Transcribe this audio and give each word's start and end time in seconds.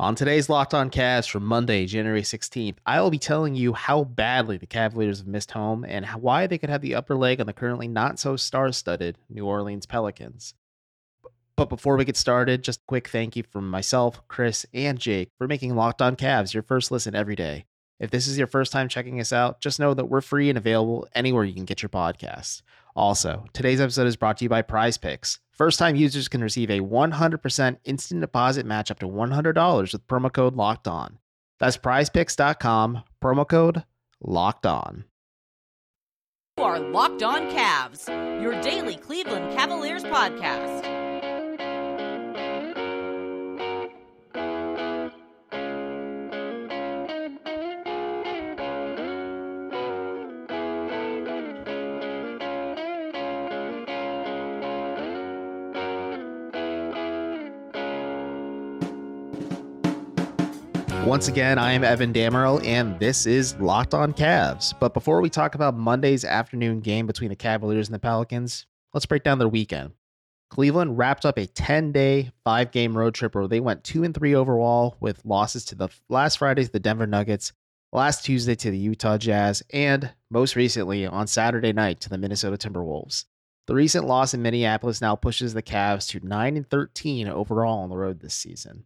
On 0.00 0.14
today's 0.14 0.48
Locked 0.48 0.72
On 0.72 0.88
Cavs 0.88 1.28
for 1.28 1.40
Monday, 1.40 1.84
January 1.84 2.22
16th, 2.22 2.76
I 2.86 3.02
will 3.02 3.10
be 3.10 3.18
telling 3.18 3.54
you 3.54 3.74
how 3.74 4.04
badly 4.04 4.56
the 4.56 4.64
Cavaliers 4.64 5.18
have 5.18 5.26
missed 5.26 5.50
home 5.50 5.84
and 5.84 6.06
why 6.06 6.46
they 6.46 6.56
could 6.56 6.70
have 6.70 6.80
the 6.80 6.94
upper 6.94 7.14
leg 7.14 7.38
on 7.38 7.46
the 7.46 7.52
currently 7.52 7.86
not 7.86 8.18
so 8.18 8.34
star 8.34 8.72
studded 8.72 9.18
New 9.28 9.44
Orleans 9.44 9.84
Pelicans. 9.84 10.54
But 11.54 11.68
before 11.68 11.98
we 11.98 12.06
get 12.06 12.16
started, 12.16 12.64
just 12.64 12.80
a 12.80 12.86
quick 12.86 13.08
thank 13.08 13.36
you 13.36 13.42
from 13.42 13.68
myself, 13.68 14.26
Chris, 14.26 14.64
and 14.72 14.98
Jake 14.98 15.32
for 15.36 15.46
making 15.46 15.76
Locked 15.76 16.00
On 16.00 16.16
Cavs 16.16 16.54
your 16.54 16.62
first 16.62 16.90
listen 16.90 17.14
every 17.14 17.36
day. 17.36 17.66
If 17.98 18.10
this 18.10 18.26
is 18.26 18.38
your 18.38 18.46
first 18.46 18.72
time 18.72 18.88
checking 18.88 19.20
us 19.20 19.34
out, 19.34 19.60
just 19.60 19.78
know 19.78 19.92
that 19.92 20.06
we're 20.06 20.22
free 20.22 20.48
and 20.48 20.56
available 20.56 21.08
anywhere 21.14 21.44
you 21.44 21.52
can 21.52 21.66
get 21.66 21.82
your 21.82 21.90
podcasts. 21.90 22.62
Also, 22.96 23.44
today's 23.52 23.82
episode 23.82 24.06
is 24.06 24.16
brought 24.16 24.38
to 24.38 24.46
you 24.46 24.48
by 24.48 24.62
Prize 24.62 24.96
Picks. 24.96 25.40
First 25.60 25.78
time 25.78 25.94
users 25.94 26.26
can 26.26 26.40
receive 26.40 26.70
a 26.70 26.80
100% 26.80 27.76
instant 27.84 28.22
deposit 28.22 28.64
match 28.64 28.90
up 28.90 28.98
to 29.00 29.06
$100 29.06 29.92
with 29.92 30.06
promo 30.06 30.32
code 30.32 30.56
locked 30.56 30.88
on. 30.88 31.18
That's 31.58 31.76
prizepicks.com, 31.76 33.02
promo 33.22 33.46
code 33.46 33.84
locked 34.22 34.64
on. 34.64 35.04
You 36.56 36.64
are 36.64 36.80
Locked 36.80 37.22
On 37.22 37.42
Cavs, 37.50 38.08
your 38.40 38.58
daily 38.62 38.96
Cleveland 38.96 39.54
Cavaliers 39.54 40.02
podcast. 40.04 41.09
Once 61.06 61.28
again, 61.28 61.58
I 61.58 61.72
am 61.72 61.82
Evan 61.82 62.12
Dammarell, 62.12 62.64
and 62.64 63.00
this 63.00 63.26
is 63.26 63.56
Locked 63.56 63.94
On 63.94 64.12
Cavs. 64.12 64.74
But 64.78 64.92
before 64.92 65.22
we 65.22 65.30
talk 65.30 65.54
about 65.54 65.74
Monday's 65.74 66.26
afternoon 66.26 66.80
game 66.80 67.06
between 67.06 67.30
the 67.30 67.36
Cavaliers 67.36 67.88
and 67.88 67.94
the 67.94 67.98
Pelicans, 67.98 68.66
let's 68.92 69.06
break 69.06 69.24
down 69.24 69.38
their 69.38 69.48
weekend. 69.48 69.92
Cleveland 70.50 70.98
wrapped 70.98 71.24
up 71.24 71.38
a 71.38 71.46
10 71.46 71.92
day, 71.92 72.30
five 72.44 72.70
game 72.70 72.96
road 72.96 73.14
trip 73.14 73.34
where 73.34 73.48
they 73.48 73.60
went 73.60 73.82
2 73.82 74.04
and 74.04 74.14
3 74.14 74.34
overall 74.34 74.96
with 75.00 75.24
losses 75.24 75.64
to 75.66 75.74
the 75.74 75.88
last 76.10 76.36
Friday 76.36 76.64
to 76.64 76.70
the 76.70 76.78
Denver 76.78 77.06
Nuggets, 77.06 77.54
last 77.92 78.24
Tuesday 78.24 78.54
to 78.56 78.70
the 78.70 78.78
Utah 78.78 79.16
Jazz, 79.16 79.62
and 79.70 80.12
most 80.30 80.54
recently 80.54 81.06
on 81.06 81.26
Saturday 81.26 81.72
night 81.72 82.00
to 82.00 82.10
the 82.10 82.18
Minnesota 82.18 82.58
Timberwolves. 82.58 83.24
The 83.66 83.74
recent 83.74 84.06
loss 84.06 84.34
in 84.34 84.42
Minneapolis 84.42 85.00
now 85.00 85.16
pushes 85.16 85.54
the 85.54 85.62
Cavs 85.62 86.08
to 86.08 86.24
9 86.24 86.56
and 86.56 86.68
13 86.68 87.26
overall 87.26 87.78
on 87.80 87.88
the 87.88 87.96
road 87.96 88.20
this 88.20 88.34
season. 88.34 88.84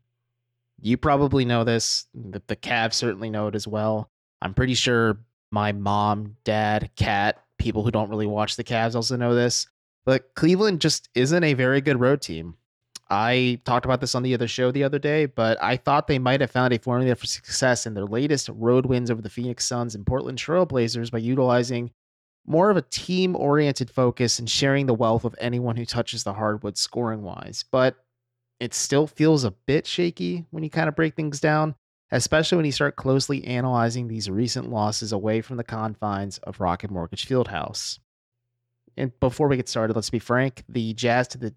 You 0.80 0.96
probably 0.96 1.44
know 1.44 1.64
this. 1.64 2.06
The, 2.14 2.42
the 2.46 2.56
Cavs 2.56 2.94
certainly 2.94 3.30
know 3.30 3.46
it 3.48 3.54
as 3.54 3.66
well. 3.66 4.10
I'm 4.42 4.54
pretty 4.54 4.74
sure 4.74 5.18
my 5.50 5.72
mom, 5.72 6.36
dad, 6.44 6.90
cat, 6.96 7.42
people 7.58 7.84
who 7.84 7.90
don't 7.90 8.10
really 8.10 8.26
watch 8.26 8.56
the 8.56 8.64
Cavs 8.64 8.94
also 8.94 9.16
know 9.16 9.34
this. 9.34 9.66
But 10.04 10.34
Cleveland 10.34 10.80
just 10.80 11.08
isn't 11.14 11.44
a 11.44 11.54
very 11.54 11.80
good 11.80 12.00
road 12.00 12.20
team. 12.20 12.56
I 13.10 13.60
talked 13.64 13.84
about 13.84 14.00
this 14.00 14.14
on 14.14 14.22
the 14.22 14.34
other 14.34 14.48
show 14.48 14.70
the 14.70 14.84
other 14.84 14.98
day, 14.98 15.26
but 15.26 15.62
I 15.62 15.76
thought 15.76 16.06
they 16.06 16.18
might 16.18 16.40
have 16.40 16.50
found 16.50 16.72
a 16.72 16.78
formula 16.78 17.14
for 17.14 17.26
success 17.26 17.86
in 17.86 17.94
their 17.94 18.06
latest 18.06 18.48
road 18.48 18.86
wins 18.86 19.10
over 19.10 19.22
the 19.22 19.30
Phoenix 19.30 19.64
Suns 19.64 19.94
and 19.94 20.06
Portland 20.06 20.38
Trailblazers 20.38 21.10
by 21.10 21.18
utilizing 21.18 21.90
more 22.46 22.70
of 22.70 22.76
a 22.76 22.82
team 22.82 23.36
oriented 23.36 23.90
focus 23.90 24.38
and 24.38 24.48
sharing 24.50 24.86
the 24.86 24.94
wealth 24.94 25.24
of 25.24 25.34
anyone 25.38 25.76
who 25.76 25.86
touches 25.86 26.24
the 26.24 26.34
hardwood 26.34 26.76
scoring 26.76 27.22
wise. 27.22 27.64
But 27.70 27.96
it 28.60 28.74
still 28.74 29.06
feels 29.06 29.44
a 29.44 29.50
bit 29.50 29.86
shaky 29.86 30.44
when 30.50 30.62
you 30.62 30.70
kind 30.70 30.88
of 30.88 30.96
break 30.96 31.14
things 31.14 31.40
down, 31.40 31.74
especially 32.10 32.56
when 32.56 32.66
you 32.66 32.72
start 32.72 32.96
closely 32.96 33.44
analyzing 33.44 34.08
these 34.08 34.30
recent 34.30 34.70
losses 34.70 35.12
away 35.12 35.40
from 35.40 35.56
the 35.56 35.64
confines 35.64 36.38
of 36.38 36.60
Rocket 36.60 36.90
Mortgage 36.90 37.26
Fieldhouse. 37.26 37.98
And 38.96 39.18
before 39.20 39.48
we 39.48 39.56
get 39.56 39.68
started, 39.68 39.94
let's 39.94 40.10
be 40.10 40.18
frank, 40.18 40.62
the 40.68 40.94
Jazz 40.94 41.28
to 41.28 41.38
the 41.38 41.54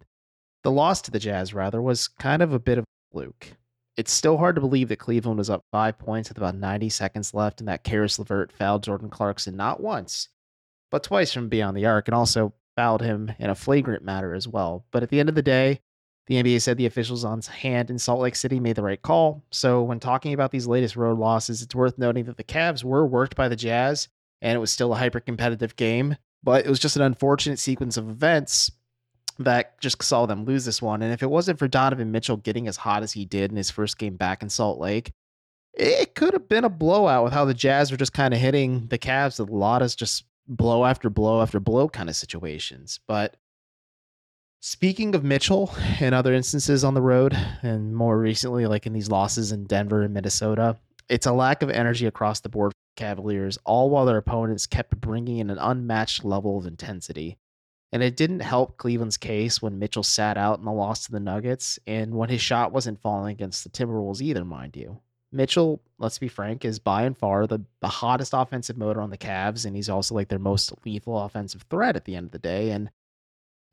the 0.64 0.72
loss 0.72 1.02
to 1.04 1.12
the 1.12 1.20
Jazz 1.20 1.54
rather 1.54 1.82
was 1.82 2.08
kind 2.08 2.42
of 2.42 2.52
a 2.52 2.60
bit 2.60 2.78
of 2.78 2.84
a 2.84 3.14
fluke. 3.14 3.54
It's 3.96 4.12
still 4.12 4.38
hard 4.38 4.56
to 4.56 4.62
believe 4.62 4.90
that 4.90 5.00
Cleveland 5.00 5.38
was 5.38 5.50
up 5.50 5.64
five 5.72 5.98
points 5.98 6.30
with 6.30 6.38
about 6.38 6.56
90 6.56 6.90
seconds 6.90 7.34
left 7.34 7.62
and 7.62 7.68
that 7.70 7.84
Caris 7.84 8.20
LeVert 8.20 8.52
fouled 8.52 8.84
Jordan 8.84 9.10
Clarkson 9.10 9.56
not 9.56 9.82
once, 9.82 10.30
but 10.92 11.04
twice 11.04 11.32
from 11.32 11.48
beyond 11.48 11.78
the 11.78 11.86
arc 11.86 12.08
and 12.08 12.16
also 12.16 12.54
fouled 12.76 13.02
him 13.02 13.32
in 13.40 13.50
a 13.50 13.56
flagrant 13.56 14.04
matter 14.04 14.34
as 14.34 14.48
well. 14.48 14.86
But 14.92 15.04
at 15.04 15.10
the 15.10 15.20
end 15.20 15.30
of 15.30 15.36
the 15.36 15.42
day, 15.42 15.80
the 16.28 16.36
NBA 16.36 16.62
said 16.62 16.78
the 16.78 16.86
officials 16.86 17.26
on 17.26 17.42
hand 17.42 17.90
in 17.90 17.98
Salt 17.98 18.20
Lake 18.20 18.36
City 18.36 18.60
made 18.60 18.76
the 18.76 18.84
right 18.84 19.02
call. 19.02 19.44
So, 19.52 19.82
when 19.82 20.00
talking 20.00 20.34
about 20.34 20.52
these 20.52 20.68
latest 20.68 20.96
road 20.96 21.18
losses, 21.18 21.62
it's 21.62 21.76
worth 21.76 21.98
noting 21.98 22.26
that 22.26 22.38
the 22.38 22.44
Cavs 22.44 22.84
were 22.84 23.08
worked 23.08 23.36
by 23.36 23.48
the 23.48 23.56
Jazz 23.56 24.10
and 24.42 24.56
it 24.56 24.60
was 24.60 24.72
still 24.72 24.94
a 24.94 24.98
hyper 24.98 25.20
competitive 25.20 25.76
game, 25.76 26.16
but 26.44 26.66
it 26.66 26.70
was 26.70 26.80
just 26.80 26.96
an 26.96 27.02
unfortunate 27.02 27.60
sequence 27.60 27.98
of 27.98 28.10
events 28.10 28.72
that 29.40 29.80
just 29.80 30.02
saw 30.04 30.26
them 30.26 30.46
lose 30.46 30.66
this 30.66 30.82
one. 30.82 31.02
And 31.02 31.14
if 31.14 31.24
it 31.24 31.30
wasn't 31.30 31.60
for 31.60 31.68
Donovan 31.68 32.12
Mitchell 32.12 32.38
getting 32.38 32.68
as 32.68 32.78
hot 32.78 33.04
as 33.04 33.14
he 33.14 33.26
did 33.26 33.52
in 33.52 33.58
his 33.58 33.72
first 33.72 33.98
game 33.98 34.16
back 34.16 34.42
in 34.42 34.50
Salt 34.50 34.80
Lake, 34.80 35.12
it 35.74 36.16
could 36.16 36.34
have 36.34 36.50
been 36.50 36.66
a 36.66 36.70
blowout 36.70 37.24
with 37.24 37.34
how 37.34 37.46
the 37.46 37.54
Jazz 37.54 37.92
were 37.92 37.98
just 37.98 38.14
kind 38.14 38.34
of 38.34 38.40
hitting 38.40 38.88
the 38.88 38.98
Cavs 38.98 39.40
with 39.40 39.50
a 39.50 39.56
lot 39.56 39.82
of 39.82 39.96
just 39.96 40.26
blow 40.48 40.86
after 40.86 41.10
blow 41.10 41.42
after 41.42 41.60
blow 41.60 41.88
kind 41.88 42.10
of 42.10 42.16
situations. 42.16 43.00
But 43.08 43.38
Speaking 44.70 45.16
of 45.16 45.24
Mitchell 45.24 45.74
and 46.02 46.14
other 46.14 46.34
instances 46.34 46.84
on 46.84 46.94
the 46.94 47.02
road, 47.02 47.34
and 47.62 47.96
more 47.96 48.20
recently, 48.20 48.68
like 48.68 48.86
in 48.86 48.92
these 48.92 49.10
losses 49.10 49.54
in 49.54 49.64
Denver 49.64 50.02
and 50.02 50.14
Minnesota, 50.14 50.76
it's 51.08 51.26
a 51.26 51.32
lack 51.32 51.62
of 51.62 51.70
energy 51.70 52.06
across 52.06 52.42
the 52.42 52.50
board 52.50 52.74
for 52.74 53.02
Cavaliers, 53.02 53.58
all 53.64 53.90
while 53.90 54.06
their 54.06 54.18
opponents 54.18 54.68
kept 54.68 55.00
bringing 55.00 55.38
in 55.38 55.50
an 55.50 55.58
unmatched 55.58 56.26
level 56.26 56.58
of 56.58 56.66
intensity. 56.66 57.38
And 57.94 58.04
it 58.04 58.18
didn't 58.18 58.42
help 58.42 58.76
Cleveland's 58.76 59.16
case 59.16 59.62
when 59.62 59.80
Mitchell 59.80 60.04
sat 60.04 60.38
out 60.38 60.60
in 60.60 60.66
the 60.66 60.74
loss 60.74 61.06
to 61.06 61.14
the 61.14 61.22
Nuggets 61.22 61.80
and 61.88 62.14
when 62.14 62.28
his 62.28 62.42
shot 62.42 62.74
wasn't 62.74 63.02
falling 63.02 63.32
against 63.32 63.64
the 63.64 63.70
Timberwolves 63.70 64.22
either, 64.22 64.44
mind 64.44 64.76
you. 64.76 65.00
Mitchell, 65.32 65.82
let's 65.98 66.20
be 66.20 66.28
frank, 66.28 66.66
is 66.66 66.78
by 66.78 67.04
and 67.04 67.18
far 67.18 67.48
the, 67.48 67.62
the 67.80 67.88
hottest 67.88 68.34
offensive 68.36 68.78
motor 68.78 69.00
on 69.00 69.12
the 69.12 69.18
Cavs, 69.18 69.66
and 69.66 69.78
he's 69.78 69.90
also 69.90 70.14
like 70.14 70.28
their 70.28 70.40
most 70.40 70.74
lethal 70.86 71.24
offensive 71.24 71.64
threat 71.70 71.96
at 71.96 72.04
the 72.04 72.18
end 72.18 72.26
of 72.26 72.32
the 72.34 72.40
day. 72.40 72.72
And 72.72 72.90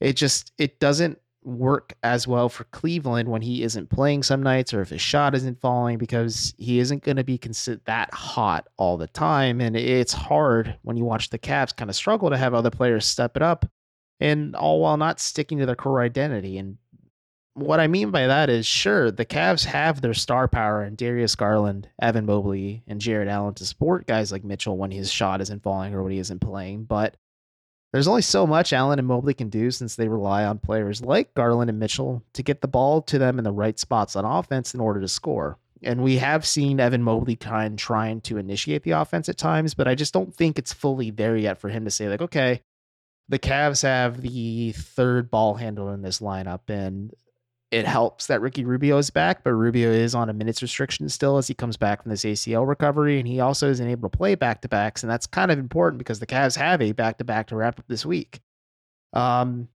it 0.01 0.15
just 0.15 0.53
it 0.59 0.81
doesn't 0.81 1.19
work 1.45 1.95
as 2.03 2.27
well 2.27 2.49
for 2.49 2.65
Cleveland 2.65 3.29
when 3.29 3.43
he 3.43 3.63
isn't 3.63 3.91
playing 3.91 4.23
some 4.23 4.43
nights 4.43 4.73
or 4.73 4.81
if 4.81 4.89
his 4.89 5.01
shot 5.01 5.35
isn't 5.35 5.61
falling 5.61 5.99
because 5.99 6.55
he 6.57 6.79
isn't 6.79 7.05
going 7.05 7.17
to 7.17 7.25
be 7.25 7.39
considered 7.39 7.83
that 7.85 8.13
hot 8.13 8.67
all 8.77 8.97
the 8.97 9.07
time. 9.07 9.61
And 9.61 9.77
it's 9.77 10.13
hard 10.13 10.77
when 10.83 10.97
you 10.97 11.05
watch 11.05 11.31
the 11.31 11.39
Cavs 11.39 11.77
kind 11.77 11.91
of 11.91 11.97
struggle 11.97 12.31
to 12.31 12.37
have 12.37 12.55
other 12.55 12.71
players 12.71 13.07
step 13.07 13.37
it 13.37 13.43
up 13.43 13.67
and 14.21 14.57
all 14.57 14.81
while 14.81 14.97
not 14.97 15.21
sticking 15.21 15.59
to 15.59 15.67
their 15.67 15.77
core 15.77 16.01
identity. 16.01 16.57
And 16.57 16.79
what 17.53 17.79
I 17.79 17.87
mean 17.87 18.11
by 18.11 18.27
that 18.27 18.49
is 18.49 18.67
sure 18.67 19.11
the 19.11 19.27
Cavs 19.27 19.65
have 19.67 20.01
their 20.01 20.15
star 20.15 20.49
power 20.49 20.83
in 20.83 20.97
Darius 20.97 21.37
Garland, 21.37 21.89
Evan 22.01 22.27
Mobley 22.27 22.83
and 22.89 23.01
Jarrett 23.01 23.29
Allen 23.29 23.55
to 23.55 23.67
support 23.67 24.07
guys 24.07 24.33
like 24.33 24.45
Mitchell 24.45 24.79
when 24.79 24.91
his 24.91 25.13
shot 25.13 25.41
isn't 25.43 25.63
falling 25.63 25.95
or 25.95 26.03
when 26.03 26.13
he 26.13 26.19
isn't 26.19 26.41
playing 26.41 26.85
but 26.85 27.17
there's 27.95 28.09
only 28.09 28.23
so 28.23 28.45
much 28.45 28.73
Allen 28.73 28.99
and 28.99 29.07
Mobley 29.07 29.35
can 29.35 29.51
do 29.51 29.71
since 29.71 29.95
they 29.95 30.09
rely 30.09 30.45
on 30.45 30.59
players 30.59 31.01
like 31.01 31.33
Garland 31.35 31.71
and 31.71 31.79
Mitchell 31.79 32.25
to 32.33 32.43
get 32.43 32.61
the 32.61 32.67
ball 32.67 33.01
to 33.03 33.21
them 33.21 33.39
in 33.39 33.45
the 33.45 33.53
right 33.53 33.79
spots 33.79 34.17
on 34.17 34.25
offense 34.25 34.75
in 34.75 34.81
order 34.81 35.01
to 35.01 35.07
score. 35.07 35.59
And 35.81 36.03
we 36.03 36.17
have 36.17 36.45
seen 36.45 36.81
Evan 36.81 37.05
Mobley 37.05 37.37
kind 37.37 37.79
trying 37.79 38.21
to 38.23 38.37
initiate 38.37 38.83
the 38.83 38.91
offense 38.91 39.29
at 39.29 39.37
times, 39.37 39.75
but 39.75 39.87
I 39.87 39.95
just 39.95 40.13
don't 40.13 40.35
think 40.35 40.59
it's 40.59 40.73
fully 40.73 41.13
there 41.13 41.37
yet 41.37 41.59
for 41.59 41.69
him 41.69 41.85
to 41.85 41.91
say, 41.93 42.09
like, 42.09 42.21
okay, 42.21 42.63
the 43.29 43.39
Cavs 43.39 43.85
have 43.85 44.23
the 44.23 44.73
third 44.73 45.31
ball 45.31 45.55
handler 45.55 45.95
in 45.95 46.03
this 46.03 46.19
lineup, 46.19 46.69
and 46.69 47.15
it 47.71 47.87
helps 47.87 48.27
that 48.29 48.41
Ricky 48.41 48.65
Rubio 48.65 48.99
is 48.99 49.11
back, 49.11 49.43
but 49.43 49.53
Rubio 49.53 49.91
is 49.91 50.15
on 50.15 50.29
a 50.29 50.33
minutes 50.33 50.63
restriction 50.63 51.09
still 51.09 51.39
as 51.39 51.49
he 51.49 51.55
comes 51.55 51.77
back 51.77 52.03
from 52.03 52.11
this 52.11 52.25
ACL 52.25 52.67
recovery, 52.67 53.19
and 53.19 53.27
he 53.27 53.41
also 53.41 53.71
isn't 53.71 53.89
able 53.89 54.09
to 54.09 54.17
play 54.17 54.35
back 54.35 54.61
to 54.63 54.69
backs, 54.69 55.03
and 55.03 55.11
that's 55.11 55.27
kind 55.27 55.51
of 55.51 55.59
important 55.59 55.99
because 55.99 56.21
the 56.21 56.27
Cavs 56.27 56.57
have 56.57 56.81
a 56.81 56.93
back 56.93 57.19
to 57.19 57.25
back 57.25 57.49
to 57.49 57.57
wrap 57.57 57.79
up 57.79 57.87
this 57.89 58.07
week. 58.07 58.41
Um, 59.13 59.69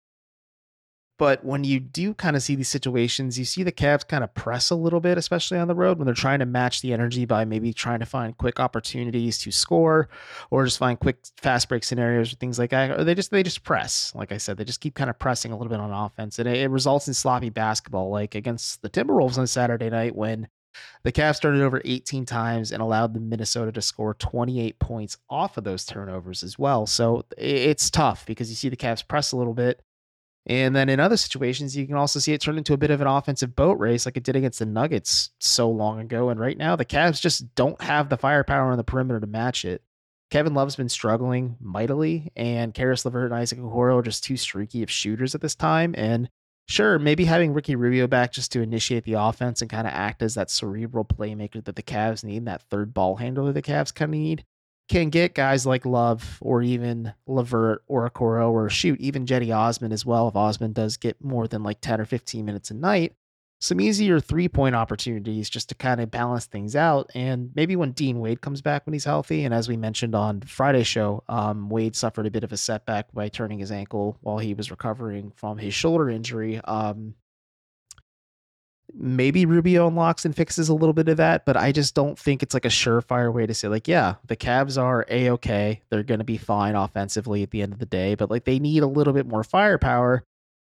but 1.19 1.43
when 1.43 1.65
you 1.65 1.81
do 1.81 2.13
kind 2.13 2.37
of 2.37 2.41
see 2.41 2.55
these 2.55 2.69
situations, 2.69 3.37
you 3.37 3.43
see 3.43 3.61
the 3.61 3.73
Cavs 3.73 4.07
kind 4.07 4.23
of 4.23 4.33
press 4.33 4.69
a 4.69 4.75
little 4.75 5.01
bit, 5.01 5.17
especially 5.17 5.59
on 5.59 5.67
the 5.67 5.75
road 5.75 5.99
when 5.99 6.05
they're 6.05 6.15
trying 6.15 6.39
to 6.39 6.45
match 6.45 6.81
the 6.81 6.93
energy 6.93 7.25
by 7.25 7.43
maybe 7.43 7.73
trying 7.73 7.99
to 7.99 8.05
find 8.05 8.37
quick 8.37 8.57
opportunities 8.57 9.37
to 9.39 9.51
score 9.51 10.07
or 10.49 10.63
just 10.63 10.77
find 10.77 10.97
quick 10.97 11.17
fast 11.35 11.67
break 11.67 11.83
scenarios 11.83 12.31
or 12.31 12.37
things 12.37 12.57
like 12.57 12.69
that. 12.69 12.97
Or 12.97 13.03
they 13.03 13.15
just 13.15 13.31
they 13.31 13.43
just 13.43 13.65
press. 13.65 14.13
Like 14.15 14.31
I 14.31 14.37
said, 14.37 14.55
they 14.55 14.63
just 14.63 14.79
keep 14.79 14.95
kind 14.95 15.09
of 15.09 15.19
pressing 15.19 15.51
a 15.51 15.57
little 15.57 15.69
bit 15.69 15.81
on 15.81 15.91
offense. 15.91 16.39
And 16.39 16.47
it, 16.47 16.55
it 16.55 16.69
results 16.69 17.09
in 17.09 17.13
sloppy 17.13 17.49
basketball, 17.49 18.09
like 18.09 18.33
against 18.33 18.81
the 18.81 18.89
Timberwolves 18.89 19.37
on 19.37 19.45
Saturday 19.45 19.89
night 19.89 20.15
when 20.15 20.47
the 21.03 21.11
Cavs 21.11 21.35
started 21.35 21.61
over 21.61 21.81
18 21.83 22.25
times 22.25 22.71
and 22.71 22.81
allowed 22.81 23.13
the 23.13 23.19
Minnesota 23.19 23.73
to 23.73 23.81
score 23.81 24.13
28 24.13 24.79
points 24.79 25.17
off 25.29 25.57
of 25.57 25.65
those 25.65 25.83
turnovers 25.83 26.43
as 26.43 26.57
well. 26.57 26.85
So 26.85 27.25
it's 27.37 27.89
tough 27.89 28.25
because 28.25 28.49
you 28.49 28.55
see 28.55 28.69
the 28.69 28.77
Cavs 28.77 29.05
press 29.05 29.33
a 29.33 29.37
little 29.37 29.53
bit 29.53 29.81
And 30.45 30.75
then 30.75 30.89
in 30.89 30.99
other 30.99 31.17
situations, 31.17 31.77
you 31.77 31.85
can 31.85 31.95
also 31.95 32.19
see 32.19 32.33
it 32.33 32.41
turn 32.41 32.57
into 32.57 32.73
a 32.73 32.77
bit 32.77 32.91
of 32.91 33.01
an 33.01 33.07
offensive 33.07 33.55
boat 33.55 33.77
race 33.77 34.05
like 34.05 34.17
it 34.17 34.23
did 34.23 34.35
against 34.35 34.59
the 34.59 34.65
Nuggets 34.65 35.31
so 35.39 35.69
long 35.69 35.99
ago. 35.99 36.29
And 36.29 36.39
right 36.39 36.57
now, 36.57 36.75
the 36.75 36.85
Cavs 36.85 37.21
just 37.21 37.53
don't 37.55 37.79
have 37.81 38.09
the 38.09 38.17
firepower 38.17 38.71
on 38.71 38.77
the 38.77 38.83
perimeter 38.83 39.19
to 39.19 39.27
match 39.27 39.65
it. 39.65 39.83
Kevin 40.31 40.53
Love's 40.53 40.75
been 40.75 40.89
struggling 40.89 41.55
mightily, 41.59 42.31
and 42.35 42.73
Caris 42.73 43.03
LeVert 43.03 43.31
and 43.31 43.39
Isaac 43.39 43.59
Okoro 43.59 43.97
are 43.97 44.03
just 44.03 44.23
too 44.23 44.37
streaky 44.37 44.83
of 44.83 44.91
shooters 44.91 45.33
at 45.33 45.41
this 45.41 45.55
time. 45.55 45.95
And 45.97 46.29
sure, 46.67 46.99
maybe 46.99 47.25
having 47.25 47.51
Ricky 47.51 47.75
Rubio 47.75 48.05
back 48.05 48.31
just 48.31 48.51
to 48.51 48.61
initiate 48.61 49.05
the 49.05 49.13
offense 49.13 49.61
and 49.61 49.71
kind 49.71 49.87
of 49.87 49.93
act 49.93 50.21
as 50.21 50.35
that 50.35 50.51
cerebral 50.51 51.03
playmaker 51.03 51.63
that 51.65 51.75
the 51.75 51.83
Cavs 51.83 52.23
need, 52.23 52.45
that 52.45 52.61
third 52.69 52.93
ball 52.93 53.15
handler 53.15 53.51
that 53.51 53.53
the 53.53 53.71
Cavs 53.71 53.93
kind 53.93 54.13
of 54.13 54.19
need, 54.19 54.45
can 54.89 55.09
get 55.09 55.35
guys 55.35 55.65
like 55.65 55.85
Love 55.85 56.39
or 56.41 56.61
even 56.61 57.13
LeVert 57.27 57.83
or 57.87 58.09
Okoro 58.09 58.51
or 58.51 58.69
shoot, 58.69 58.99
even 58.99 59.25
Cedi 59.25 59.55
Osman 59.55 59.91
as 59.91 60.05
well. 60.05 60.27
If 60.27 60.35
Osman 60.35 60.73
does 60.73 60.97
get 60.97 61.23
more 61.23 61.47
than 61.47 61.63
like 61.63 61.79
10 61.79 62.01
or 62.01 62.05
15 62.05 62.43
minutes 62.43 62.71
a 62.71 62.73
night, 62.73 63.13
some 63.61 63.79
easier 63.81 64.19
three 64.19 64.47
point 64.47 64.73
opportunities 64.73 65.49
just 65.49 65.69
to 65.69 65.75
kind 65.75 66.01
of 66.01 66.09
balance 66.09 66.45
things 66.45 66.75
out. 66.75 67.09
And 67.13 67.51
maybe 67.55 67.75
when 67.75 67.91
Dean 67.91 68.19
Wade 68.19 68.41
comes 68.41 68.61
back 68.61 68.85
when 68.85 68.93
he's 68.93 69.05
healthy, 69.05 69.43
and 69.43 69.53
as 69.53 69.69
we 69.69 69.77
mentioned 69.77 70.15
on 70.15 70.41
Friday's 70.41 70.87
show, 70.87 71.23
um, 71.29 71.69
Wade 71.69 71.95
suffered 71.95 72.25
a 72.25 72.31
bit 72.31 72.43
of 72.43 72.51
a 72.51 72.57
setback 72.57 73.13
by 73.13 73.29
turning 73.29 73.59
his 73.59 73.71
ankle 73.71 74.17
while 74.21 74.37
he 74.37 74.53
was 74.53 74.71
recovering 74.71 75.31
from 75.35 75.57
his 75.57 75.73
shoulder 75.73 76.09
injury. 76.09 76.59
Um, 76.61 77.15
maybe 78.93 79.45
Rubio 79.45 79.87
unlocks 79.87 80.25
and 80.25 80.35
fixes 80.35 80.69
a 80.69 80.73
little 80.73 80.93
bit 80.93 81.09
of 81.09 81.17
that, 81.17 81.45
but 81.45 81.55
I 81.55 81.71
just 81.71 81.95
don't 81.95 82.17
think 82.17 82.41
it's 82.41 82.53
like 82.53 82.65
a 82.65 82.69
surefire 82.69 83.33
way 83.33 83.45
to 83.45 83.53
say, 83.53 83.67
like, 83.67 83.87
yeah, 83.87 84.15
the 84.27 84.35
Cavs 84.35 84.81
are 84.81 85.05
a 85.09 85.29
okay. 85.31 85.81
They're 85.89 86.03
going 86.03 86.19
to 86.19 86.25
be 86.25 86.37
fine 86.37 86.75
offensively 86.75 87.43
at 87.43 87.51
the 87.51 87.61
end 87.61 87.73
of 87.73 87.79
the 87.79 87.85
day, 87.85 88.15
but 88.15 88.29
like 88.29 88.45
they 88.45 88.59
need 88.59 88.83
a 88.83 88.87
little 88.87 89.13
bit 89.13 89.27
more 89.27 89.43
firepower 89.43 90.23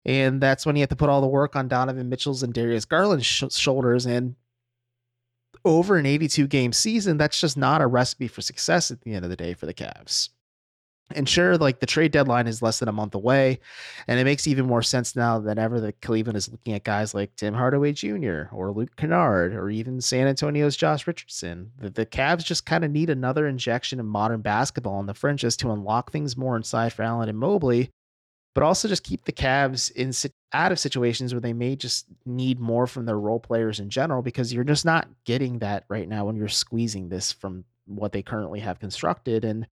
and 0.04 0.40
that's 0.40 0.64
when 0.64 0.76
you 0.76 0.80
have 0.80 0.88
to 0.90 0.96
put 0.96 1.08
all 1.08 1.20
the 1.20 1.26
work 1.26 1.56
on 1.56 1.68
Donovan 1.68 2.08
Mitchell's 2.08 2.42
and 2.42 2.54
Darius 2.54 2.84
Garland's 2.84 3.26
sh- 3.26 3.44
shoulders. 3.50 4.06
And 4.06 4.36
over 5.64 5.96
an 5.96 6.06
82 6.06 6.46
game 6.46 6.72
season, 6.72 7.18
that's 7.18 7.40
just 7.40 7.56
not 7.56 7.82
a 7.82 7.86
recipe 7.86 8.28
for 8.28 8.40
success 8.40 8.90
at 8.90 9.02
the 9.02 9.12
end 9.12 9.24
of 9.24 9.30
the 9.30 9.36
day 9.36 9.52
for 9.52 9.66
the 9.66 9.74
Cavs. 9.74 10.30
And 11.12 11.28
sure, 11.28 11.56
like 11.56 11.80
the 11.80 11.86
trade 11.86 12.12
deadline 12.12 12.46
is 12.46 12.62
less 12.62 12.78
than 12.78 12.88
a 12.88 12.92
month 12.92 13.14
away, 13.14 13.58
and 14.06 14.20
it 14.20 14.24
makes 14.24 14.46
even 14.46 14.66
more 14.66 14.82
sense 14.82 15.16
now 15.16 15.38
than 15.38 15.58
ever 15.58 15.80
that 15.80 16.00
Cleveland 16.00 16.36
is 16.36 16.48
looking 16.48 16.74
at 16.74 16.84
guys 16.84 17.14
like 17.14 17.34
Tim 17.36 17.54
Hardaway 17.54 17.92
Jr. 17.92 18.42
or 18.52 18.70
Luke 18.70 18.94
Kennard 18.96 19.54
or 19.54 19.70
even 19.70 20.00
San 20.00 20.26
Antonio's 20.26 20.76
Josh 20.76 21.06
Richardson. 21.06 21.72
The, 21.78 21.90
the 21.90 22.06
Cavs 22.06 22.44
just 22.44 22.66
kind 22.66 22.84
of 22.84 22.90
need 22.90 23.10
another 23.10 23.48
injection 23.48 23.98
of 23.98 24.06
modern 24.06 24.40
basketball 24.40 24.94
on 24.94 25.06
the 25.06 25.14
fringes 25.14 25.56
to 25.58 25.72
unlock 25.72 26.12
things 26.12 26.36
more 26.36 26.56
inside 26.56 26.92
for 26.92 27.02
Allen 27.02 27.28
and 27.28 27.38
Mobley 27.38 27.90
but 28.54 28.64
also 28.64 28.88
just 28.88 29.04
keep 29.04 29.24
the 29.24 29.32
Cavs 29.32 29.90
in 29.92 30.12
out 30.52 30.72
of 30.72 30.78
situations 30.78 31.32
where 31.32 31.40
they 31.40 31.52
may 31.52 31.76
just 31.76 32.06
need 32.26 32.58
more 32.58 32.86
from 32.86 33.06
their 33.06 33.18
role 33.18 33.38
players 33.38 33.78
in 33.78 33.88
general 33.88 34.22
because 34.22 34.52
you're 34.52 34.64
just 34.64 34.84
not 34.84 35.08
getting 35.24 35.60
that 35.60 35.84
right 35.88 36.08
now 36.08 36.24
when 36.24 36.36
you're 36.36 36.48
squeezing 36.48 37.08
this 37.08 37.32
from 37.32 37.64
what 37.86 38.12
they 38.12 38.22
currently 38.22 38.60
have 38.60 38.80
constructed 38.80 39.44
and 39.44 39.66